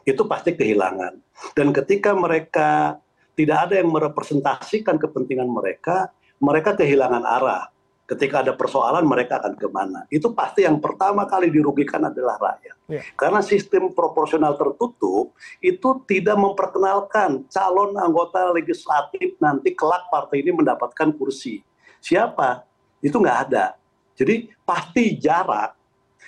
Itu 0.07 0.23
pasti 0.23 0.55
kehilangan. 0.55 1.19
Dan 1.51 1.75
ketika 1.75 2.15
mereka 2.15 2.95
tidak 3.35 3.67
ada 3.67 3.79
yang 3.79 3.91
merepresentasikan 3.91 4.99
kepentingan 4.99 5.47
mereka 5.47 6.11
mereka 6.39 6.75
kehilangan 6.75 7.23
arah 7.23 7.71
ketika 8.09 8.41
ada 8.41 8.57
persoalan 8.57 9.05
mereka 9.05 9.37
akan 9.37 9.53
ke 9.53 9.69
mana. 9.69 10.09
Itu 10.09 10.33
pasti 10.33 10.65
yang 10.65 10.81
pertama 10.81 11.29
kali 11.29 11.53
dirugikan 11.53 12.09
adalah 12.09 12.41
rakyat. 12.41 12.75
Yeah. 12.89 13.05
karena 13.13 13.45
sistem 13.45 13.93
proporsional 13.93 14.57
tertutup 14.57 15.37
itu 15.61 15.89
tidak 16.09 16.33
memperkenalkan 16.41 17.45
calon 17.45 17.93
anggota 18.01 18.49
legislatif 18.49 19.37
nanti 19.37 19.77
kelak 19.77 20.09
partai 20.09 20.41
ini 20.41 20.57
mendapatkan 20.57 21.13
kursi. 21.13 21.61
Siapa? 22.01 22.65
Itu 22.97 23.21
nggak 23.21 23.39
ada. 23.45 23.77
Jadi 24.17 24.49
pasti 24.65 25.21
jarak 25.21 25.77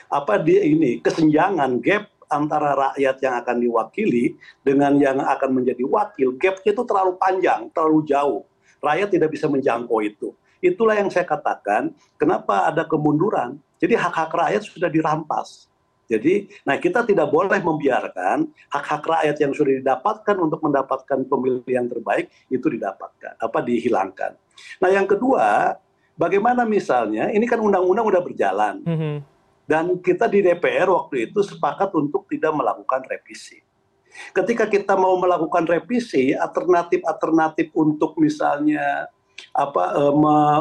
apa 0.06 0.38
dia 0.38 0.62
ini 0.62 1.02
kesenjangan 1.02 1.82
gap 1.82 2.14
antara 2.30 2.78
rakyat 2.78 3.18
yang 3.26 3.36
akan 3.42 3.58
diwakili 3.58 4.38
dengan 4.62 5.02
yang 5.02 5.18
akan 5.18 5.50
menjadi 5.52 5.82
wakil 5.82 6.38
gapnya 6.38 6.78
itu 6.78 6.84
terlalu 6.86 7.18
panjang 7.18 7.74
terlalu 7.74 8.06
jauh. 8.06 8.46
Rakyat 8.86 9.10
tidak 9.18 9.34
bisa 9.34 9.50
menjangkau 9.50 9.98
itu 10.06 10.30
itulah 10.62 10.96
yang 10.96 11.10
saya 11.10 11.25
katakan 11.25 11.91
kenapa 12.15 12.70
ada 12.70 12.86
kemunduran? 12.86 13.58
Jadi 13.82 13.98
hak 13.98 14.13
hak 14.13 14.32
rakyat 14.32 14.62
sudah 14.62 14.88
dirampas. 14.88 15.68
Jadi 16.06 16.51
nah 16.68 16.75
kita 16.75 17.08
tidak 17.08 17.32
boleh 17.32 17.58
membiarkan 17.58 18.46
hak 18.70 18.86
hak 18.86 19.03
rakyat 19.03 19.38
yang 19.41 19.51
sudah 19.56 19.74
didapatkan 19.82 20.36
untuk 20.38 20.60
mendapatkan 20.62 21.20
pemilih 21.25 21.65
yang 21.65 21.88
terbaik 21.89 22.30
itu 22.51 22.68
didapatkan 22.68 23.39
apa 23.41 23.60
dihilangkan. 23.63 24.38
Nah 24.84 24.89
yang 24.91 25.10
kedua 25.10 25.75
bagaimana 26.13 26.68
misalnya 26.68 27.34
ini 27.34 27.50
kan 27.50 27.60
undang-undang 27.60 28.06
sudah 28.06 28.24
berjalan. 28.24 28.75
Mm 28.86 28.98
-hmm. 28.98 29.15
dan 29.72 29.88
kita 30.03 30.27
di 30.27 30.44
DPR 30.44 30.91
waktu 30.91 31.32
itu 31.32 31.39
sepakat 31.48 31.96
untuk 31.96 32.27
tidak 32.27 32.51
melakukan 32.51 33.08
revisi. 33.08 33.63
Ketika 34.36 34.68
kita 34.68 35.00
mau 35.00 35.15
melakukan 35.15 35.63
revisi 35.63 36.36
alternatif-alternatif 36.36 37.72
untuk 37.72 38.20
misalnya 38.20 39.08
apa 39.51 39.84
eh, 40.00 40.13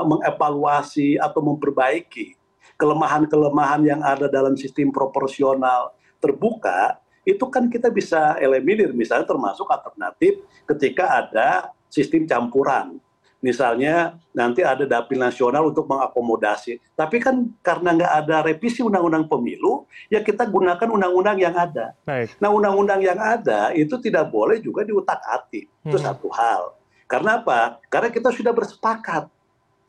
mengevaluasi 0.07 1.19
atau 1.19 1.41
memperbaiki 1.43 2.35
kelemahan-kelemahan 2.81 3.83
yang 3.85 4.01
ada 4.01 4.27
dalam 4.27 4.57
sistem 4.57 4.89
proporsional 4.89 5.93
terbuka 6.17 6.97
itu 7.29 7.45
kan 7.53 7.69
kita 7.69 7.93
bisa 7.93 8.41
eliminir 8.41 8.97
misalnya 8.97 9.29
termasuk 9.29 9.69
alternatif 9.69 10.41
ketika 10.65 11.21
ada 11.21 11.49
sistem 11.93 12.25
campuran. 12.25 12.97
Misalnya 13.41 14.21
nanti 14.37 14.61
ada 14.61 14.85
dapil 14.85 15.17
nasional 15.17 15.73
untuk 15.73 15.89
mengakomodasi. 15.89 16.77
Tapi 16.93 17.17
kan 17.25 17.49
karena 17.65 17.97
nggak 17.97 18.13
ada 18.25 18.37
revisi 18.45 18.85
undang-undang 18.85 19.25
pemilu 19.33 19.89
ya 20.13 20.21
kita 20.21 20.45
gunakan 20.45 20.85
undang-undang 20.85 21.41
yang 21.41 21.57
ada. 21.57 21.97
Baik. 22.05 22.37
nah 22.37 22.53
undang-undang 22.53 23.01
yang 23.01 23.17
ada 23.17 23.73
itu 23.73 23.97
tidak 23.97 24.29
boleh 24.29 24.61
juga 24.61 24.85
diutak 24.85 25.21
atik 25.25 25.65
itu 25.89 25.97
hmm. 25.97 26.05
satu 26.05 26.29
hal 26.37 26.80
karena 27.11 27.43
apa 27.43 27.83
karena 27.91 28.09
kita 28.15 28.31
sudah 28.31 28.55
bersepakat 28.55 29.27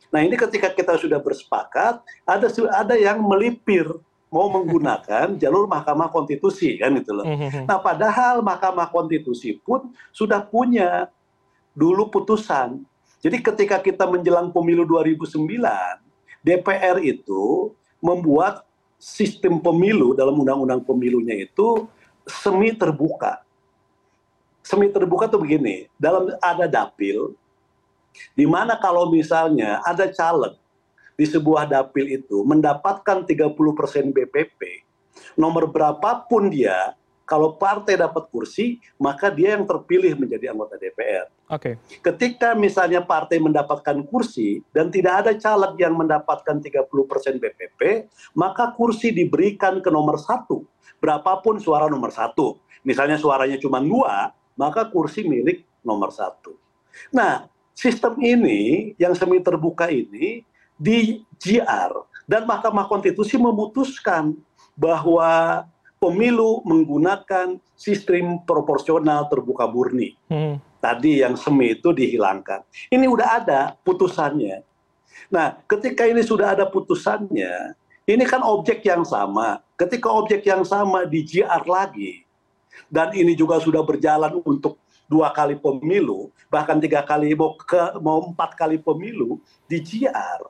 nah 0.09 0.19
ini 0.25 0.33
ketika 0.33 0.73
kita 0.73 0.97
sudah 0.97 1.21
bersepakat 1.21 2.01
ada 2.25 2.47
ada 2.73 2.95
yang 2.97 3.21
melipir 3.21 3.85
mau 4.31 4.47
menggunakan 4.47 5.35
jalur 5.43 5.67
Mahkamah 5.67 6.07
Konstitusi 6.09 6.79
kan 6.79 6.95
gitu 6.95 7.11
loh. 7.11 7.27
Nah, 7.69 7.77
padahal 7.83 8.39
Mahkamah 8.39 8.87
Konstitusi 8.87 9.59
pun 9.59 9.91
sudah 10.15 10.39
punya 10.39 11.11
dulu 11.75 12.07
putusan. 12.07 12.79
Jadi 13.21 13.37
ketika 13.43 13.77
kita 13.77 14.07
menjelang 14.07 14.49
pemilu 14.49 14.87
2009, 14.87 15.35
DPR 16.41 16.97
itu 17.03 17.75
membuat 18.01 18.65
sistem 18.97 19.61
pemilu 19.61 20.17
dalam 20.17 20.33
undang-undang 20.41 20.81
pemilunya 20.81 21.45
itu 21.45 21.85
semi 22.25 22.73
terbuka 22.73 23.45
semi 24.61 24.89
terbuka 24.93 25.27
tuh 25.27 25.41
begini, 25.41 25.89
dalam 25.97 26.29
ada 26.39 26.65
dapil, 26.69 27.33
di 28.37 28.45
mana 28.45 28.77
kalau 28.77 29.09
misalnya 29.09 29.81
ada 29.83 30.09
caleg 30.09 30.55
di 31.17 31.25
sebuah 31.27 31.69
dapil 31.69 32.17
itu 32.21 32.41
mendapatkan 32.45 33.25
30% 33.25 34.15
BPP, 34.15 34.85
nomor 35.37 35.69
berapapun 35.69 36.49
dia, 36.49 36.95
kalau 37.31 37.55
partai 37.55 37.95
dapat 37.95 38.27
kursi, 38.27 38.83
maka 38.99 39.31
dia 39.31 39.55
yang 39.55 39.63
terpilih 39.63 40.19
menjadi 40.19 40.51
anggota 40.51 40.75
DPR. 40.75 41.31
Oke. 41.47 41.79
Ketika 42.03 42.51
misalnya 42.59 42.99
partai 43.07 43.39
mendapatkan 43.39 44.03
kursi 44.03 44.59
dan 44.75 44.91
tidak 44.91 45.23
ada 45.23 45.31
caleg 45.39 45.79
yang 45.79 45.95
mendapatkan 45.95 46.59
30% 46.59 46.91
BPP, 47.39 48.11
maka 48.35 48.75
kursi 48.75 49.15
diberikan 49.15 49.79
ke 49.79 49.87
nomor 49.87 50.19
satu. 50.19 50.67
Berapapun 50.99 51.55
suara 51.63 51.87
nomor 51.87 52.11
satu. 52.11 52.59
Misalnya 52.83 53.15
suaranya 53.15 53.55
cuma 53.63 53.79
dua, 53.79 54.35
maka 54.55 54.87
kursi 54.87 55.25
milik 55.25 55.65
nomor 55.81 56.13
satu. 56.13 56.55
Nah, 57.09 57.47
sistem 57.73 58.19
ini 58.21 58.93
yang 58.99 59.15
semi 59.17 59.41
terbuka 59.41 59.89
ini 59.89 60.45
di 60.77 61.21
GR 61.41 61.91
dan 62.29 62.45
Mahkamah 62.45 62.87
Konstitusi 62.87 63.37
memutuskan 63.37 64.37
bahwa 64.77 65.63
pemilu 66.01 66.65
menggunakan 66.65 67.61
sistem 67.77 68.41
proporsional 68.45 69.29
terbuka 69.29 69.69
murni. 69.69 70.17
Hmm. 70.29 70.57
Tadi 70.81 71.21
yang 71.21 71.37
semi 71.37 71.77
itu 71.77 71.93
dihilangkan. 71.93 72.65
Ini 72.89 73.05
udah 73.05 73.27
ada 73.41 73.61
putusannya. 73.85 74.65
Nah, 75.29 75.61
ketika 75.69 76.09
ini 76.09 76.25
sudah 76.25 76.57
ada 76.57 76.65
putusannya, 76.65 77.77
ini 78.09 78.23
kan 78.25 78.41
objek 78.41 78.81
yang 78.81 79.05
sama. 79.05 79.61
Ketika 79.77 80.09
objek 80.09 80.41
yang 80.41 80.65
sama 80.65 81.05
di 81.05 81.21
GR 81.21 81.63
lagi, 81.69 82.25
dan 82.91 83.11
ini 83.15 83.35
juga 83.35 83.59
sudah 83.59 83.81
berjalan 83.83 84.39
untuk 84.43 84.79
dua 85.11 85.31
kali 85.35 85.59
pemilu, 85.59 86.31
bahkan 86.47 86.79
tiga 86.79 87.03
kali 87.03 87.35
mau 87.35 87.59
ke 87.59 87.99
mau 87.99 88.31
empat 88.31 88.55
kali 88.55 88.79
pemilu 88.79 89.43
di 89.67 89.83
GR. 89.83 90.41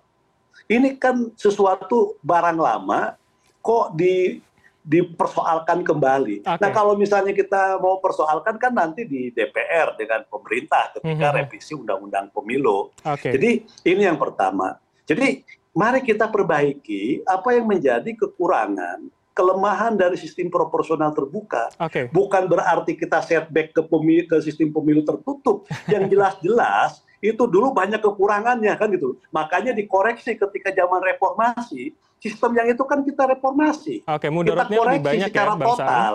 Ini 0.69 1.01
kan 1.01 1.33
sesuatu 1.33 2.21
barang 2.21 2.59
lama 2.61 3.17
kok 3.59 3.97
di 3.97 4.37
dipersoalkan 4.81 5.85
kembali. 5.85 6.41
Okay. 6.41 6.57
Nah 6.57 6.69
kalau 6.73 6.97
misalnya 6.97 7.37
kita 7.37 7.77
mau 7.77 8.01
persoalkan 8.01 8.57
kan 8.57 8.73
nanti 8.73 9.05
di 9.05 9.29
DPR 9.29 9.93
dengan 9.93 10.25
pemerintah 10.25 10.89
ketika 10.97 11.13
mm 11.13 11.21
-hmm. 11.21 11.37
revisi 11.37 11.73
undang-undang 11.77 12.33
pemilu. 12.33 12.89
Okay. 13.05 13.37
Jadi 13.37 13.51
ini 13.85 14.09
yang 14.09 14.17
pertama. 14.17 14.81
Jadi 15.05 15.45
mari 15.77 16.01
kita 16.01 16.25
perbaiki 16.27 17.21
apa 17.29 17.53
yang 17.53 17.69
menjadi 17.69 18.09
kekurangan 18.17 19.05
kelemahan 19.31 19.95
dari 19.95 20.19
sistem 20.19 20.51
proporsional 20.51 21.15
terbuka. 21.15 21.71
Okay. 21.79 22.11
Bukan 22.11 22.51
berarti 22.51 22.99
kita 22.99 23.23
setback 23.23 23.71
ke, 23.71 23.81
pemilu, 23.83 24.27
ke 24.27 24.37
sistem 24.43 24.75
pemilu 24.75 25.01
tertutup. 25.07 25.67
Yang 25.87 26.11
jelas-jelas 26.11 26.91
itu 27.21 27.43
dulu 27.45 27.71
banyak 27.71 28.01
kekurangannya 28.01 28.73
kan 28.75 28.89
gitu. 28.91 29.15
Makanya 29.29 29.71
dikoreksi 29.77 30.35
ketika 30.35 30.73
zaman 30.73 30.99
reformasi 31.05 31.93
sistem 32.21 32.53
yang 32.53 32.67
itu 32.69 32.83
kan 32.85 33.01
kita 33.01 33.25
reformasi. 33.25 34.05
Oke, 34.05 34.29
kita 34.29 34.65
koreksi 34.69 34.77
lebih 34.77 35.01
banyak 35.01 35.29
ya, 35.29 35.33
secara 35.33 35.53
ya, 35.57 35.65
total. 35.65 36.13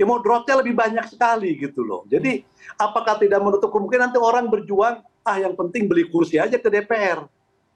Ya 0.00 0.04
mudaratnya 0.08 0.54
lebih 0.64 0.74
banyak 0.74 1.06
sekali 1.12 1.50
gitu 1.60 1.84
loh. 1.84 2.02
Jadi 2.08 2.42
apakah 2.80 3.20
tidak 3.20 3.38
menutup 3.44 3.68
kemungkinan 3.68 4.10
nanti 4.10 4.18
orang 4.18 4.48
berjuang 4.48 5.04
ah 5.20 5.36
yang 5.36 5.52
penting 5.52 5.86
beli 5.86 6.08
kursi 6.08 6.40
aja 6.40 6.56
ke 6.56 6.66
DPR. 6.72 7.28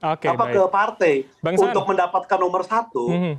Oke, 0.04 0.26
apa 0.28 0.44
baik. 0.48 0.52
ke 0.52 0.62
partai 0.68 1.14
Bang 1.40 1.54
untuk 1.56 1.84
mendapatkan 1.84 2.38
nomor 2.40 2.62
satu. 2.66 3.04
Hmm. 3.08 3.34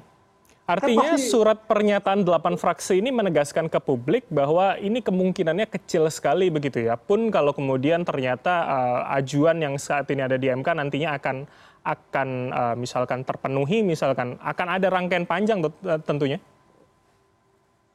Artinya 0.65 1.13
kan 1.13 1.21
pasti, 1.21 1.29
surat 1.29 1.61
pernyataan 1.69 2.25
delapan 2.25 2.57
fraksi 2.57 2.97
ini 2.97 3.13
menegaskan 3.13 3.69
ke 3.69 3.77
publik 3.77 4.25
bahwa 4.33 4.73
ini 4.81 4.97
kemungkinannya 4.97 5.69
kecil 5.69 6.09
sekali 6.09 6.49
begitu 6.49 6.81
ya. 6.81 6.97
Pun 6.97 7.29
kalau 7.29 7.53
kemudian 7.53 8.01
ternyata 8.01 8.65
uh, 8.65 9.17
ajuan 9.21 9.61
yang 9.61 9.77
saat 9.77 10.09
ini 10.09 10.25
ada 10.25 10.41
di 10.41 10.49
MK 10.49 10.65
nantinya 10.65 11.21
akan 11.21 11.45
akan 11.85 12.29
uh, 12.49 12.75
misalkan 12.81 13.21
terpenuhi, 13.21 13.85
misalkan 13.85 14.41
akan 14.41 14.67
ada 14.73 14.89
rangkaian 14.89 15.29
panjang 15.29 15.61
uh, 15.61 16.01
tentunya? 16.01 16.41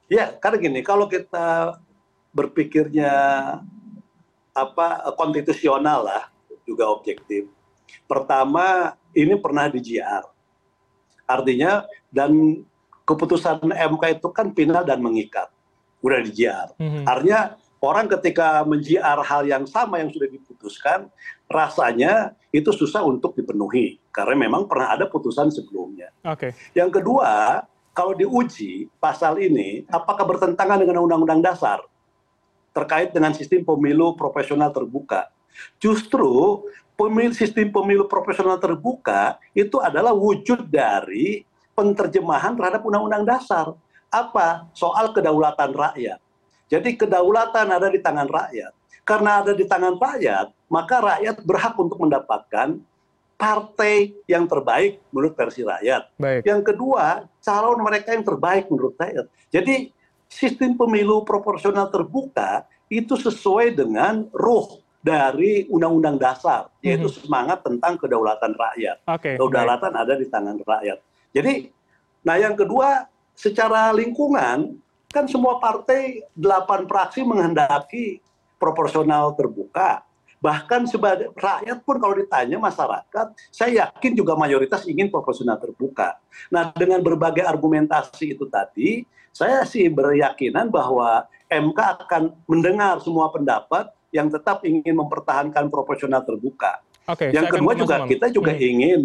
Ya, 0.07 0.31
karena 0.39 0.62
gini, 0.62 0.81
kalau 0.87 1.11
kita 1.11 1.75
berpikirnya 2.31 3.11
apa 4.55 5.11
konstitusional 5.19 6.07
lah, 6.07 6.23
juga 6.62 6.87
objektif. 6.87 7.50
Pertama, 8.07 8.95
ini 9.11 9.35
pernah 9.35 9.67
di 9.67 9.83
GR. 9.83 10.23
Artinya 11.31 11.87
dan 12.11 12.63
keputusan 13.07 13.63
MK 13.71 14.19
itu 14.19 14.29
kan 14.35 14.51
final 14.51 14.83
dan 14.83 14.99
mengikat, 14.99 15.47
udah 16.03 16.19
di 16.27 16.31
GR. 16.35 16.69
Mm 16.79 16.88
-hmm. 16.90 17.05
Artinya 17.07 17.40
orang 17.79 18.07
ketika 18.19 18.66
menjiar 18.66 19.19
hal 19.23 19.43
yang 19.47 19.64
sama 19.71 20.03
yang 20.03 20.11
sudah 20.11 20.27
diputuskan, 20.27 21.07
rasanya 21.47 22.35
itu 22.51 22.71
susah 22.75 23.07
untuk 23.07 23.35
dipenuhi 23.38 23.99
karena 24.11 24.35
memang 24.47 24.66
pernah 24.66 24.95
ada 24.95 25.07
putusan 25.07 25.51
sebelumnya. 25.55 26.11
Okay. 26.23 26.55
Yang 26.75 27.03
kedua, 27.03 27.62
kalau 27.95 28.14
diuji 28.14 28.87
pasal 29.03 29.38
ini 29.43 29.87
apakah 29.90 30.23
bertentangan 30.27 30.79
dengan 30.79 31.03
undang-undang 31.03 31.43
dasar 31.43 31.83
terkait 32.71 33.11
dengan 33.11 33.35
sistem 33.35 33.66
pemilu 33.66 34.14
profesional 34.14 34.71
terbuka. 34.71 35.27
Justru 35.81 36.65
pemilu, 36.95 37.33
sistem 37.33 37.73
pemilu 37.73 38.05
profesional 38.07 38.61
terbuka 38.61 39.41
itu 39.57 39.81
adalah 39.81 40.13
wujud 40.13 40.69
dari 40.69 41.45
penerjemahan 41.73 42.53
terhadap 42.57 42.85
undang-undang 42.85 43.25
dasar. 43.25 43.73
Apa? 44.11 44.69
Soal 44.77 45.15
kedaulatan 45.17 45.73
rakyat. 45.73 46.21
Jadi 46.71 46.95
kedaulatan 46.95 47.67
ada 47.67 47.89
di 47.91 47.99
tangan 47.99 48.31
rakyat 48.31 48.73
karena 49.03 49.43
ada 49.43 49.53
di 49.57 49.67
tangan 49.67 49.99
rakyat, 49.99 50.55
maka 50.71 50.97
rakyat 51.03 51.43
berhak 51.43 51.75
untuk 51.75 51.99
mendapatkan 51.99 52.79
partai 53.35 54.13
yang 54.29 54.45
terbaik 54.45 55.01
menurut 55.11 55.33
versi 55.35 55.65
rakyat. 55.65 56.13
Baik. 56.21 56.47
Yang 56.47 56.63
kedua, 56.71 57.25
calon 57.41 57.81
mereka 57.81 58.13
yang 58.13 58.23
terbaik 58.23 58.69
menurut 58.69 58.95
rakyat. 59.01 59.27
Jadi 59.51 59.91
sistem 60.31 60.79
pemilu 60.79 61.27
proporsional 61.27 61.91
terbuka 61.91 62.69
itu 62.87 63.19
sesuai 63.19 63.75
dengan 63.75 64.29
ruh 64.31 64.79
dari 65.01 65.65
undang-undang 65.73 66.21
dasar, 66.21 66.69
yaitu 66.85 67.09
mm 67.09 67.13
-hmm. 67.13 67.25
semangat 67.25 67.59
tentang 67.65 67.97
kedaulatan 67.97 68.53
rakyat. 68.53 68.97
Okay, 69.09 69.41
kedaulatan 69.41 69.93
baik. 69.97 70.03
ada 70.05 70.15
di 70.21 70.27
tangan 70.29 70.57
rakyat. 70.61 70.99
Jadi, 71.33 71.55
nah 72.21 72.37
yang 72.37 72.53
kedua, 72.53 73.09
secara 73.33 73.89
lingkungan 73.97 74.77
kan 75.11 75.25
semua 75.27 75.59
partai 75.59 76.23
delapan 76.37 76.85
fraksi 76.85 77.25
menghendaki 77.25 78.21
proporsional 78.61 79.33
terbuka. 79.35 80.05
Bahkan 80.41 80.89
sebagai 80.89 81.37
rakyat 81.37 81.85
pun 81.85 82.01
kalau 82.01 82.17
ditanya 82.17 82.57
masyarakat, 82.57 83.27
saya 83.53 83.89
yakin 83.89 84.13
juga 84.17 84.33
mayoritas 84.37 84.89
ingin 84.89 85.13
proporsional 85.13 85.61
terbuka. 85.61 86.17
Nah, 86.49 86.73
dengan 86.73 87.05
berbagai 87.05 87.45
argumentasi 87.45 88.37
itu 88.37 88.49
tadi, 88.49 89.05
saya 89.37 89.69
sih 89.69 89.85
beryakinan 89.93 90.73
bahwa 90.73 91.29
MK 91.53 91.79
akan 92.09 92.23
mendengar 92.49 93.05
semua 93.05 93.29
pendapat 93.29 93.93
yang 94.11 94.31
tetap 94.31 94.62
ingin 94.66 94.94
mempertahankan 94.94 95.70
proporsional 95.70 96.23
terbuka. 96.27 96.83
Oke, 97.07 97.31
yang 97.35 97.46
kedua 97.46 97.73
juga 97.75 98.07
kita 98.07 98.27
juga 98.31 98.53
hmm. 98.55 98.62
ingin 98.62 99.01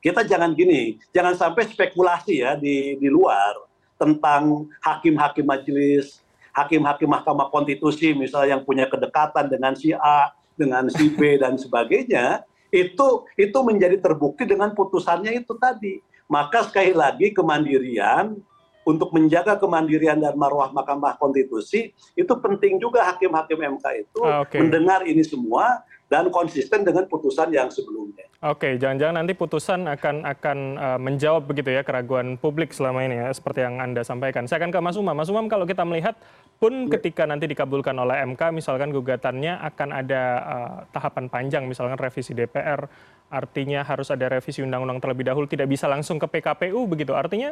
kita 0.00 0.22
jangan 0.22 0.52
gini, 0.52 1.00
jangan 1.10 1.34
sampai 1.34 1.66
spekulasi 1.68 2.44
ya 2.44 2.56
di 2.56 2.96
di 3.00 3.08
luar 3.08 3.56
tentang 3.96 4.68
hakim-hakim 4.84 5.44
majelis 5.48 6.20
hakim-hakim 6.56 7.12
Mahkamah 7.12 7.52
Konstitusi 7.52 8.16
misalnya 8.16 8.56
yang 8.56 8.64
punya 8.64 8.88
kedekatan 8.88 9.52
dengan 9.52 9.76
si 9.76 9.92
A, 9.92 10.32
dengan 10.56 10.88
si 10.88 11.12
B 11.12 11.36
dan 11.36 11.60
sebagainya, 11.60 12.40
itu 12.72 13.28
itu 13.36 13.58
menjadi 13.60 14.00
terbukti 14.00 14.48
dengan 14.48 14.72
putusannya 14.72 15.36
itu 15.36 15.52
tadi. 15.60 16.00
Maka 16.26 16.64
sekali 16.66 16.96
lagi 16.96 17.30
kemandirian 17.36 18.40
untuk 18.86 19.10
menjaga 19.10 19.58
kemandirian 19.58 20.22
dan 20.22 20.38
marwah 20.38 20.70
Mahkamah 20.70 21.18
Konstitusi 21.18 21.90
itu 22.14 22.32
penting 22.38 22.78
juga 22.78 23.02
hakim-hakim 23.10 23.58
MK 23.58 23.84
itu 24.06 24.20
ah, 24.22 24.46
okay. 24.46 24.62
mendengar 24.62 25.02
ini 25.02 25.26
semua 25.26 25.82
dan 26.06 26.30
konsisten 26.30 26.86
dengan 26.86 27.02
putusan 27.10 27.50
yang 27.50 27.66
sebelumnya. 27.66 28.30
Oke, 28.46 28.78
jangan-jangan 28.78 29.26
nanti 29.26 29.34
putusan 29.34 29.90
akan 29.90 30.22
akan 30.22 30.58
uh, 30.78 30.98
menjawab 31.02 31.50
begitu 31.50 31.74
ya 31.74 31.82
keraguan 31.82 32.38
publik 32.38 32.70
selama 32.70 33.02
ini 33.02 33.18
ya 33.18 33.34
seperti 33.34 33.66
yang 33.66 33.82
Anda 33.82 34.06
sampaikan. 34.06 34.46
Saya 34.46 34.62
akan 34.62 34.70
ke 34.70 34.78
Mas 34.78 34.94
Umam. 34.94 35.18
Mas 35.18 35.26
Umam 35.26 35.50
kalau 35.50 35.66
kita 35.66 35.82
melihat 35.82 36.14
pun 36.62 36.86
ya. 36.86 36.94
ketika 36.94 37.26
nanti 37.26 37.50
dikabulkan 37.50 37.98
oleh 37.98 38.22
MK 38.22 38.54
misalkan 38.54 38.94
gugatannya 38.94 39.58
akan 39.66 39.88
ada 39.90 40.22
uh, 40.46 40.76
tahapan 40.94 41.26
panjang 41.26 41.66
misalkan 41.66 41.98
revisi 41.98 42.38
DPR 42.38 42.86
artinya 43.26 43.82
harus 43.82 44.06
ada 44.14 44.30
revisi 44.30 44.62
undang-undang 44.62 45.02
terlebih 45.02 45.26
dahulu 45.26 45.50
tidak 45.50 45.66
bisa 45.66 45.90
langsung 45.90 46.22
ke 46.22 46.30
PKPU 46.30 46.86
begitu. 46.86 47.18
Artinya 47.18 47.50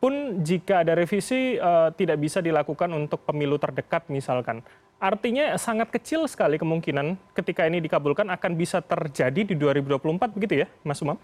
pun 0.00 0.40
jika 0.40 0.80
ada 0.80 0.96
revisi 0.96 1.60
uh, 1.60 1.92
tidak 1.92 2.16
bisa 2.16 2.40
dilakukan 2.40 2.88
untuk 2.96 3.20
pemilu 3.28 3.60
terdekat 3.60 4.08
misalkan. 4.08 4.64
Artinya 4.96 5.56
sangat 5.60 5.92
kecil 5.92 6.24
sekali 6.28 6.56
kemungkinan 6.56 7.16
ketika 7.36 7.68
ini 7.68 7.80
dikabulkan 7.84 8.28
akan 8.32 8.52
bisa 8.56 8.80
terjadi 8.80 9.44
di 9.44 9.54
2024 9.56 10.36
begitu 10.36 10.64
ya, 10.64 10.66
Mas 10.84 11.00
Umam? 11.00 11.16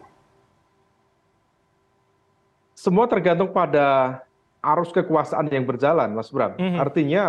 Semua 2.76 3.08
tergantung 3.08 3.52
pada 3.52 4.20
arus 4.60 4.92
kekuasaan 4.92 5.48
yang 5.48 5.64
berjalan, 5.64 6.12
Mas 6.12 6.28
Bram. 6.28 6.56
Mm 6.56 6.60
-hmm. 6.60 6.78
Artinya 6.80 7.24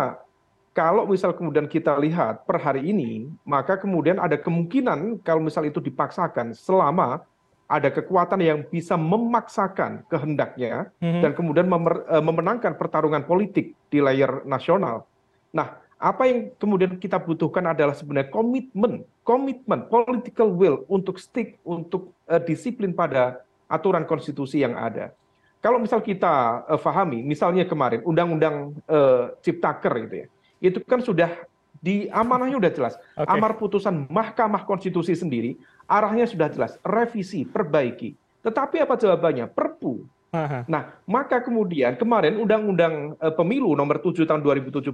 kalau 0.76 1.08
misal 1.08 1.34
kemudian 1.34 1.66
kita 1.66 1.96
lihat 1.98 2.44
per 2.44 2.60
hari 2.60 2.92
ini, 2.92 3.28
maka 3.42 3.74
kemudian 3.80 4.20
ada 4.20 4.36
kemungkinan 4.38 5.20
kalau 5.26 5.42
misal 5.42 5.64
itu 5.66 5.80
dipaksakan 5.82 6.54
selama 6.54 7.24
ada 7.68 7.92
kekuatan 7.92 8.40
yang 8.40 8.64
bisa 8.64 8.96
memaksakan 8.96 10.08
kehendaknya 10.08 10.88
hmm. 11.04 11.20
dan 11.20 11.36
kemudian 11.36 11.68
memer, 11.68 12.00
uh, 12.08 12.24
memenangkan 12.24 12.74
pertarungan 12.80 13.28
politik 13.28 13.76
di 13.92 14.00
layar 14.00 14.40
nasional. 14.48 15.04
Nah, 15.52 15.76
apa 16.00 16.24
yang 16.24 16.48
kemudian 16.56 16.96
kita 16.96 17.20
butuhkan 17.20 17.68
adalah 17.68 17.92
sebenarnya 17.92 18.32
komitmen, 18.32 19.04
komitmen 19.20 19.84
political 19.92 20.48
will 20.48 20.88
untuk 20.88 21.20
stick, 21.20 21.60
untuk 21.60 22.16
uh, 22.24 22.40
disiplin 22.40 22.96
pada 22.96 23.44
aturan 23.68 24.08
konstitusi 24.08 24.64
yang 24.64 24.72
ada. 24.72 25.12
Kalau 25.60 25.76
misal 25.76 26.00
kita 26.00 26.64
uh, 26.64 26.80
pahami, 26.80 27.20
misalnya 27.20 27.68
kemarin 27.68 28.00
undang-undang 28.00 28.72
uh, 28.88 29.36
Ciptaker 29.44 30.08
itu 30.08 30.14
ya, 30.24 30.26
itu 30.72 30.78
kan 30.88 31.04
sudah 31.04 31.47
di 31.78 32.10
amanahnya 32.10 32.58
sudah 32.58 32.72
jelas. 32.74 32.94
Okay. 33.14 33.30
Amar 33.30 33.56
putusan 33.56 34.06
Mahkamah 34.10 34.66
Konstitusi 34.66 35.14
sendiri 35.14 35.58
arahnya 35.88 36.28
sudah 36.28 36.52
jelas, 36.52 36.76
revisi, 36.84 37.48
perbaiki. 37.48 38.14
Tetapi 38.44 38.84
apa 38.84 38.94
jawabannya? 38.94 39.48
Perpu. 39.50 40.04
Aha. 40.36 40.68
Nah, 40.68 40.92
maka 41.08 41.40
kemudian 41.40 41.96
kemarin 41.96 42.36
Undang-Undang 42.36 43.16
uh, 43.16 43.32
Pemilu 43.32 43.72
nomor 43.72 43.96
7 44.04 44.28
tahun 44.28 44.44
2017 44.44 44.92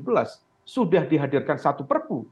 sudah 0.62 1.02
dihadirkan 1.04 1.58
satu 1.58 1.82
perpu. 1.82 2.22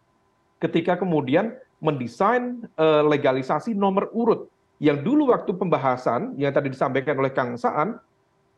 Ketika 0.62 0.94
kemudian 0.94 1.58
mendesain 1.82 2.62
uh, 2.78 3.02
legalisasi 3.02 3.74
nomor 3.74 4.06
urut 4.14 4.46
yang 4.78 5.02
dulu 5.02 5.34
waktu 5.34 5.50
pembahasan 5.50 6.38
yang 6.38 6.54
tadi 6.54 6.70
disampaikan 6.70 7.18
oleh 7.18 7.34
Kang 7.34 7.58
Saan 7.58 7.98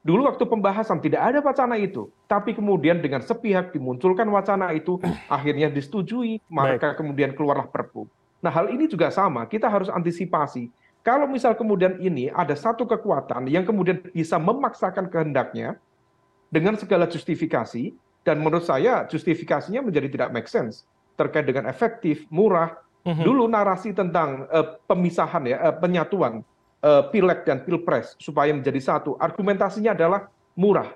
dulu 0.05 0.29
waktu 0.29 0.45
pembahasan 0.45 1.01
tidak 1.01 1.25
ada 1.25 1.41
wacana 1.41 1.81
itu, 1.81 2.13
tapi 2.29 2.53
kemudian 2.53 3.01
dengan 3.01 3.25
sepihak 3.25 3.73
dimunculkan 3.73 4.29
wacana 4.29 4.71
itu, 4.77 5.01
akhirnya 5.33 5.73
disetujui, 5.73 6.45
maka 6.53 6.93
Baik. 6.93 7.01
kemudian 7.01 7.33
keluarlah 7.33 7.67
perpu. 7.67 8.05
Nah 8.45 8.53
hal 8.53 8.69
ini 8.69 8.85
juga 8.85 9.09
sama, 9.09 9.49
kita 9.49 9.67
harus 9.67 9.89
antisipasi. 9.89 10.69
Kalau 11.01 11.25
misal 11.25 11.57
kemudian 11.57 11.97
ini 12.01 12.29
ada 12.33 12.53
satu 12.53 12.85
kekuatan 12.85 13.49
yang 13.49 13.65
kemudian 13.65 14.01
bisa 14.13 14.37
memaksakan 14.37 15.09
kehendaknya 15.09 15.81
dengan 16.53 16.77
segala 16.77 17.09
justifikasi, 17.09 17.97
dan 18.25 18.41
menurut 18.41 18.65
saya 18.65 19.05
justifikasinya 19.09 19.85
menjadi 19.85 20.09
tidak 20.09 20.31
make 20.33 20.49
sense 20.49 20.89
terkait 21.15 21.45
dengan 21.45 21.69
efektif, 21.69 22.25
murah. 22.33 22.81
Mhm. 23.05 23.21
Dulu 23.21 23.45
narasi 23.53 23.93
tentang 23.93 24.49
uh, 24.49 24.81
pemisahan 24.89 25.45
ya, 25.45 25.61
uh, 25.61 25.77
penyatuan 25.77 26.41
pileg 26.85 27.49
dan 27.49 27.65
pilpres 27.65 28.13
supaya 28.21 28.53
menjadi 28.53 28.77
satu. 28.77 29.17
Argumentasinya 29.17 29.97
adalah 29.97 30.29
murah. 30.53 30.93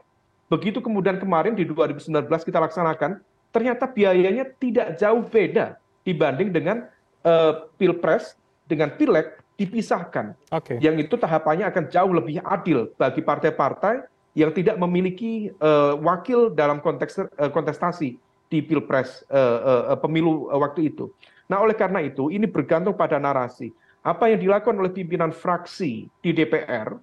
Begitu 0.48 0.80
kemudian 0.80 1.20
kemarin 1.20 1.52
di 1.52 1.64
2019 1.64 2.12
kita 2.28 2.60
laksanakan, 2.60 3.20
ternyata 3.52 3.84
biayanya 3.88 4.48
tidak 4.56 4.96
jauh 4.96 5.24
beda 5.24 5.76
dibanding 6.04 6.52
dengan 6.52 6.88
uh, 7.24 7.68
pilpres 7.76 8.36
dengan 8.64 8.92
pileg 8.96 9.36
dipisahkan. 9.60 10.32
Okay. 10.48 10.80
Yang 10.80 11.08
itu 11.08 11.14
tahapannya 11.20 11.68
akan 11.68 11.84
jauh 11.92 12.12
lebih 12.14 12.40
adil 12.40 12.88
bagi 12.96 13.20
partai-partai 13.20 14.06
yang 14.38 14.54
tidak 14.54 14.78
memiliki 14.78 15.50
uh, 15.60 15.98
wakil 15.98 16.48
dalam 16.54 16.78
konteks 16.78 17.18
uh, 17.20 17.50
kontestasi 17.50 18.16
di 18.48 18.58
pilpres 18.64 19.26
uh, 19.28 19.92
uh, 19.92 19.98
pemilu 20.00 20.48
uh, 20.48 20.56
waktu 20.62 20.94
itu. 20.94 21.12
Nah, 21.48 21.60
oleh 21.60 21.76
karena 21.76 22.00
itu 22.04 22.32
ini 22.32 22.48
bergantung 22.48 22.96
pada 22.96 23.20
narasi 23.20 23.72
apa 24.02 24.30
yang 24.30 24.40
dilakukan 24.40 24.78
oleh 24.78 24.92
pimpinan 24.94 25.34
fraksi 25.34 26.06
di 26.22 26.30
dpr 26.32 26.96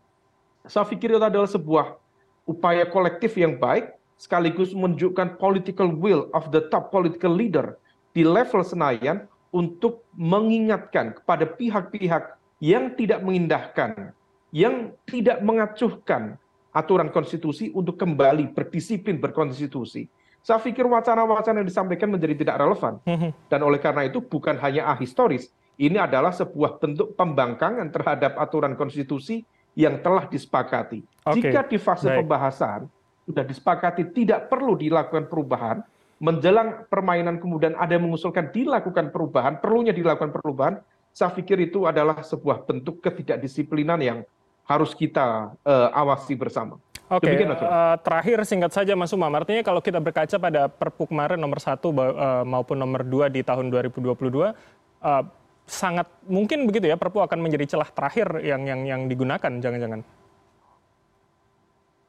saya 0.65 0.85
pikir 0.85 1.13
itu 1.13 1.21
adalah 1.21 1.49
sebuah 1.49 1.97
upaya 2.45 2.85
kolektif 2.89 3.37
yang 3.37 3.57
baik 3.57 3.93
sekaligus 4.15 4.71
menunjukkan 4.71 5.35
political 5.37 5.91
will 5.91 6.31
of 6.31 6.49
the 6.49 6.63
top 6.71 6.89
political 6.89 7.29
leader 7.29 7.75
di 8.15 8.23
level 8.23 8.63
Senayan 8.63 9.27
untuk 9.51 10.03
mengingatkan 10.15 11.15
kepada 11.19 11.47
pihak-pihak 11.47 12.39
yang 12.63 12.95
tidak 12.95 13.19
mengindahkan, 13.23 14.15
yang 14.55 14.95
tidak 15.07 15.43
mengacuhkan 15.43 16.39
aturan 16.75 17.11
konstitusi 17.11 17.71
untuk 17.71 17.99
kembali 17.99 18.51
berdisiplin 18.51 19.19
berkonstitusi. 19.19 20.07
Saya 20.45 20.61
pikir 20.61 20.85
wacana-wacana 20.85 21.63
yang 21.63 21.67
disampaikan 21.67 22.11
menjadi 22.11 22.35
tidak 22.37 22.55
relevan. 22.61 22.99
Mhm. 23.03 23.29
Dan 23.49 23.59
oleh 23.63 23.79
karena 23.79 24.05
itu 24.07 24.21
bukan 24.21 24.59
hanya 24.59 24.91
ahistoris, 24.91 25.51
ini 25.75 25.99
adalah 25.99 26.31
sebuah 26.31 26.79
bentuk 26.79 27.13
pembangkangan 27.19 27.91
terhadap 27.91 28.39
aturan 28.39 28.73
konstitusi 28.79 29.43
yang 29.75 29.99
telah 29.99 30.25
disepakati. 30.25 31.03
Okay. 31.27 31.51
Jika 31.51 31.67
di 31.67 31.77
fase 31.77 32.07
Baik. 32.07 32.23
pembahasan 32.23 32.87
sudah 33.27 33.43
disepakati 33.43 34.15
tidak 34.15 34.47
perlu 34.47 34.79
dilakukan 34.79 35.27
perubahan, 35.27 35.83
menjelang 36.21 36.87
permainan 36.87 37.41
kemudian 37.43 37.75
ada 37.75 37.99
yang 37.99 38.07
mengusulkan 38.07 38.53
dilakukan 38.55 39.11
perubahan, 39.11 39.59
perlunya 39.59 39.91
dilakukan 39.91 40.31
perubahan, 40.31 40.79
saya 41.11 41.31
pikir 41.35 41.59
itu 41.67 41.83
adalah 41.83 42.23
sebuah 42.23 42.63
bentuk 42.63 43.03
ketidakdisiplinan 43.03 43.99
yang 43.99 44.19
harus 44.65 44.95
kita 44.95 45.53
uh, 45.61 45.89
awasi 45.93 46.33
bersama. 46.33 46.79
Oke, 47.05 47.29
okay. 47.29 47.45
uh, 47.45 48.01
terakhir 48.01 48.41
singkat 48.49 48.73
saja 48.73 48.97
Mas 48.97 49.13
Umam, 49.13 49.29
artinya 49.37 49.61
kalau 49.61 49.77
kita 49.77 50.01
berkaca 50.01 50.41
pada 50.41 50.65
Perpu 50.65 51.05
kemarin 51.05 51.37
nomor 51.37 51.61
satu 51.61 51.93
uh, 51.93 52.41
maupun 52.41 52.73
nomor 52.81 53.05
dua 53.05 53.29
di 53.29 53.45
tahun 53.45 53.69
2022, 53.69 54.09
uh, 54.25 55.23
sangat 55.65 56.05
mungkin 56.29 56.69
begitu 56.69 56.85
ya 56.85 56.97
perpu 56.97 57.25
akan 57.25 57.41
menjadi 57.41 57.75
celah 57.75 57.89
terakhir 57.89 58.41
yang 58.45 58.65
yang 58.65 58.81
yang 58.85 59.01
digunakan 59.09 59.49
jangan-jangan. 59.49 60.05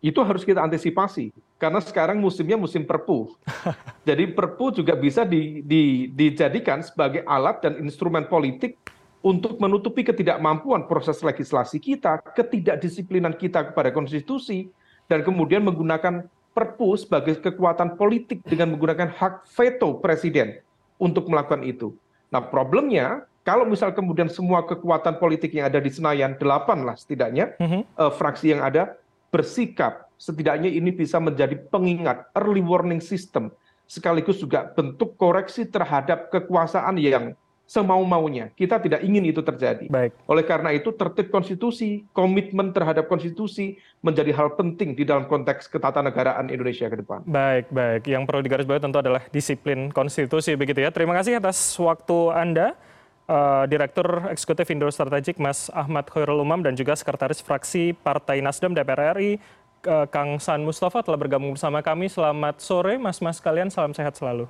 Itu 0.05 0.23
harus 0.23 0.45
kita 0.45 0.61
antisipasi 0.63 1.33
karena 1.57 1.81
sekarang 1.81 2.21
musimnya 2.21 2.61
musim 2.61 2.85
perpu. 2.85 3.33
Jadi 4.09 4.29
perpu 4.31 4.71
juga 4.71 4.95
bisa 4.95 5.25
di, 5.25 5.65
di, 5.65 6.13
dijadikan 6.13 6.85
sebagai 6.85 7.25
alat 7.25 7.65
dan 7.65 7.81
instrumen 7.81 8.29
politik 8.29 8.77
untuk 9.25 9.59
menutupi 9.59 10.07
ketidakmampuan 10.07 10.87
proses 10.87 11.19
legislasi 11.19 11.83
kita 11.83 12.23
ketidakdisiplinan 12.37 13.35
kita 13.35 13.73
kepada 13.73 13.91
konstitusi 13.91 14.71
dan 15.11 15.27
kemudian 15.27 15.67
menggunakan 15.67 16.29
perpu 16.55 16.95
sebagai 16.95 17.41
kekuatan 17.43 17.99
politik 17.99 18.45
dengan 18.47 18.77
menggunakan 18.77 19.11
hak 19.13 19.49
veto 19.51 19.99
presiden 19.99 20.61
untuk 20.97 21.27
melakukan 21.27 21.67
itu. 21.67 21.93
Nah 22.31 22.47
problemnya 22.47 23.27
kalau 23.47 23.63
misal 23.63 23.95
kemudian 23.95 24.27
semua 24.27 24.67
kekuatan 24.67 25.23
politik 25.23 25.55
yang 25.55 25.71
ada 25.71 25.79
di 25.79 25.87
Senayan, 25.87 26.35
delapan 26.35 26.83
lah 26.83 26.99
setidaknya, 26.99 27.55
uh, 27.95 28.11
fraksi 28.11 28.51
yang 28.51 28.67
ada, 28.67 28.99
bersikap, 29.31 30.11
setidaknya 30.19 30.67
ini 30.67 30.91
bisa 30.91 31.23
menjadi 31.23 31.55
pengingat, 31.71 32.27
early 32.35 32.59
warning 32.59 32.99
system, 32.99 33.55
sekaligus 33.87 34.43
juga 34.43 34.67
bentuk 34.75 35.15
koreksi 35.15 35.63
terhadap 35.63 36.27
kekuasaan 36.35 36.99
yang 36.99 37.39
semau-maunya. 37.67 38.51
Kita 38.55 38.79
tidak 38.83 39.03
ingin 39.03 39.27
itu 39.27 39.43
terjadi. 39.43 39.91
Baik. 39.91 40.15
Oleh 40.31 40.47
karena 40.47 40.71
itu, 40.71 40.95
tertib 40.95 41.35
konstitusi, 41.35 42.07
komitmen 42.15 42.71
terhadap 42.71 43.11
konstitusi 43.11 43.79
menjadi 44.03 44.35
hal 44.35 44.55
penting 44.55 44.95
di 44.95 45.03
dalam 45.03 45.27
konteks 45.27 45.71
ketatanegaraan 45.71 46.47
Indonesia 46.51 46.87
ke 46.87 47.03
depan. 47.03 47.27
Baik, 47.27 47.71
baik. 47.75 48.07
Yang 48.07 48.23
perlu 48.27 48.41
digarisbawahi 48.43 48.83
tentu 48.83 48.99
adalah 49.03 49.23
disiplin 49.35 49.91
konstitusi 49.91 50.55
begitu 50.55 50.83
ya. 50.83 50.95
Terima 50.95 51.15
kasih 51.19 51.43
atas 51.43 51.59
waktu 51.79 52.19
Anda. 52.35 52.79
Uh, 53.27 53.67
Direktur 53.67 54.31
Eksekutif 54.31 54.71
Indo 54.71 54.87
Strategik 54.87 55.43
Mas 55.43 55.67
Ahmad 55.75 56.07
Khairul 56.07 56.47
Umam 56.47 56.63
dan 56.63 56.79
juga 56.79 56.95
Sekretaris 56.95 57.43
Fraksi 57.43 57.91
Partai 57.91 58.39
Nasdem 58.39 58.71
DPR 58.71 59.19
RI 59.19 59.43
uh, 59.87 60.07
Kang 60.07 60.39
San 60.39 60.63
Mustafa 60.63 61.03
telah 61.03 61.19
bergabung 61.19 61.55
bersama 61.55 61.83
kami. 61.83 62.07
Selamat 62.07 62.63
sore 62.63 62.99
Mas-mas 62.99 63.43
kalian, 63.43 63.67
salam 63.67 63.91
sehat 63.95 64.15
selalu. 64.15 64.47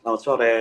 Selamat 0.00 0.20
sore. 0.20 0.54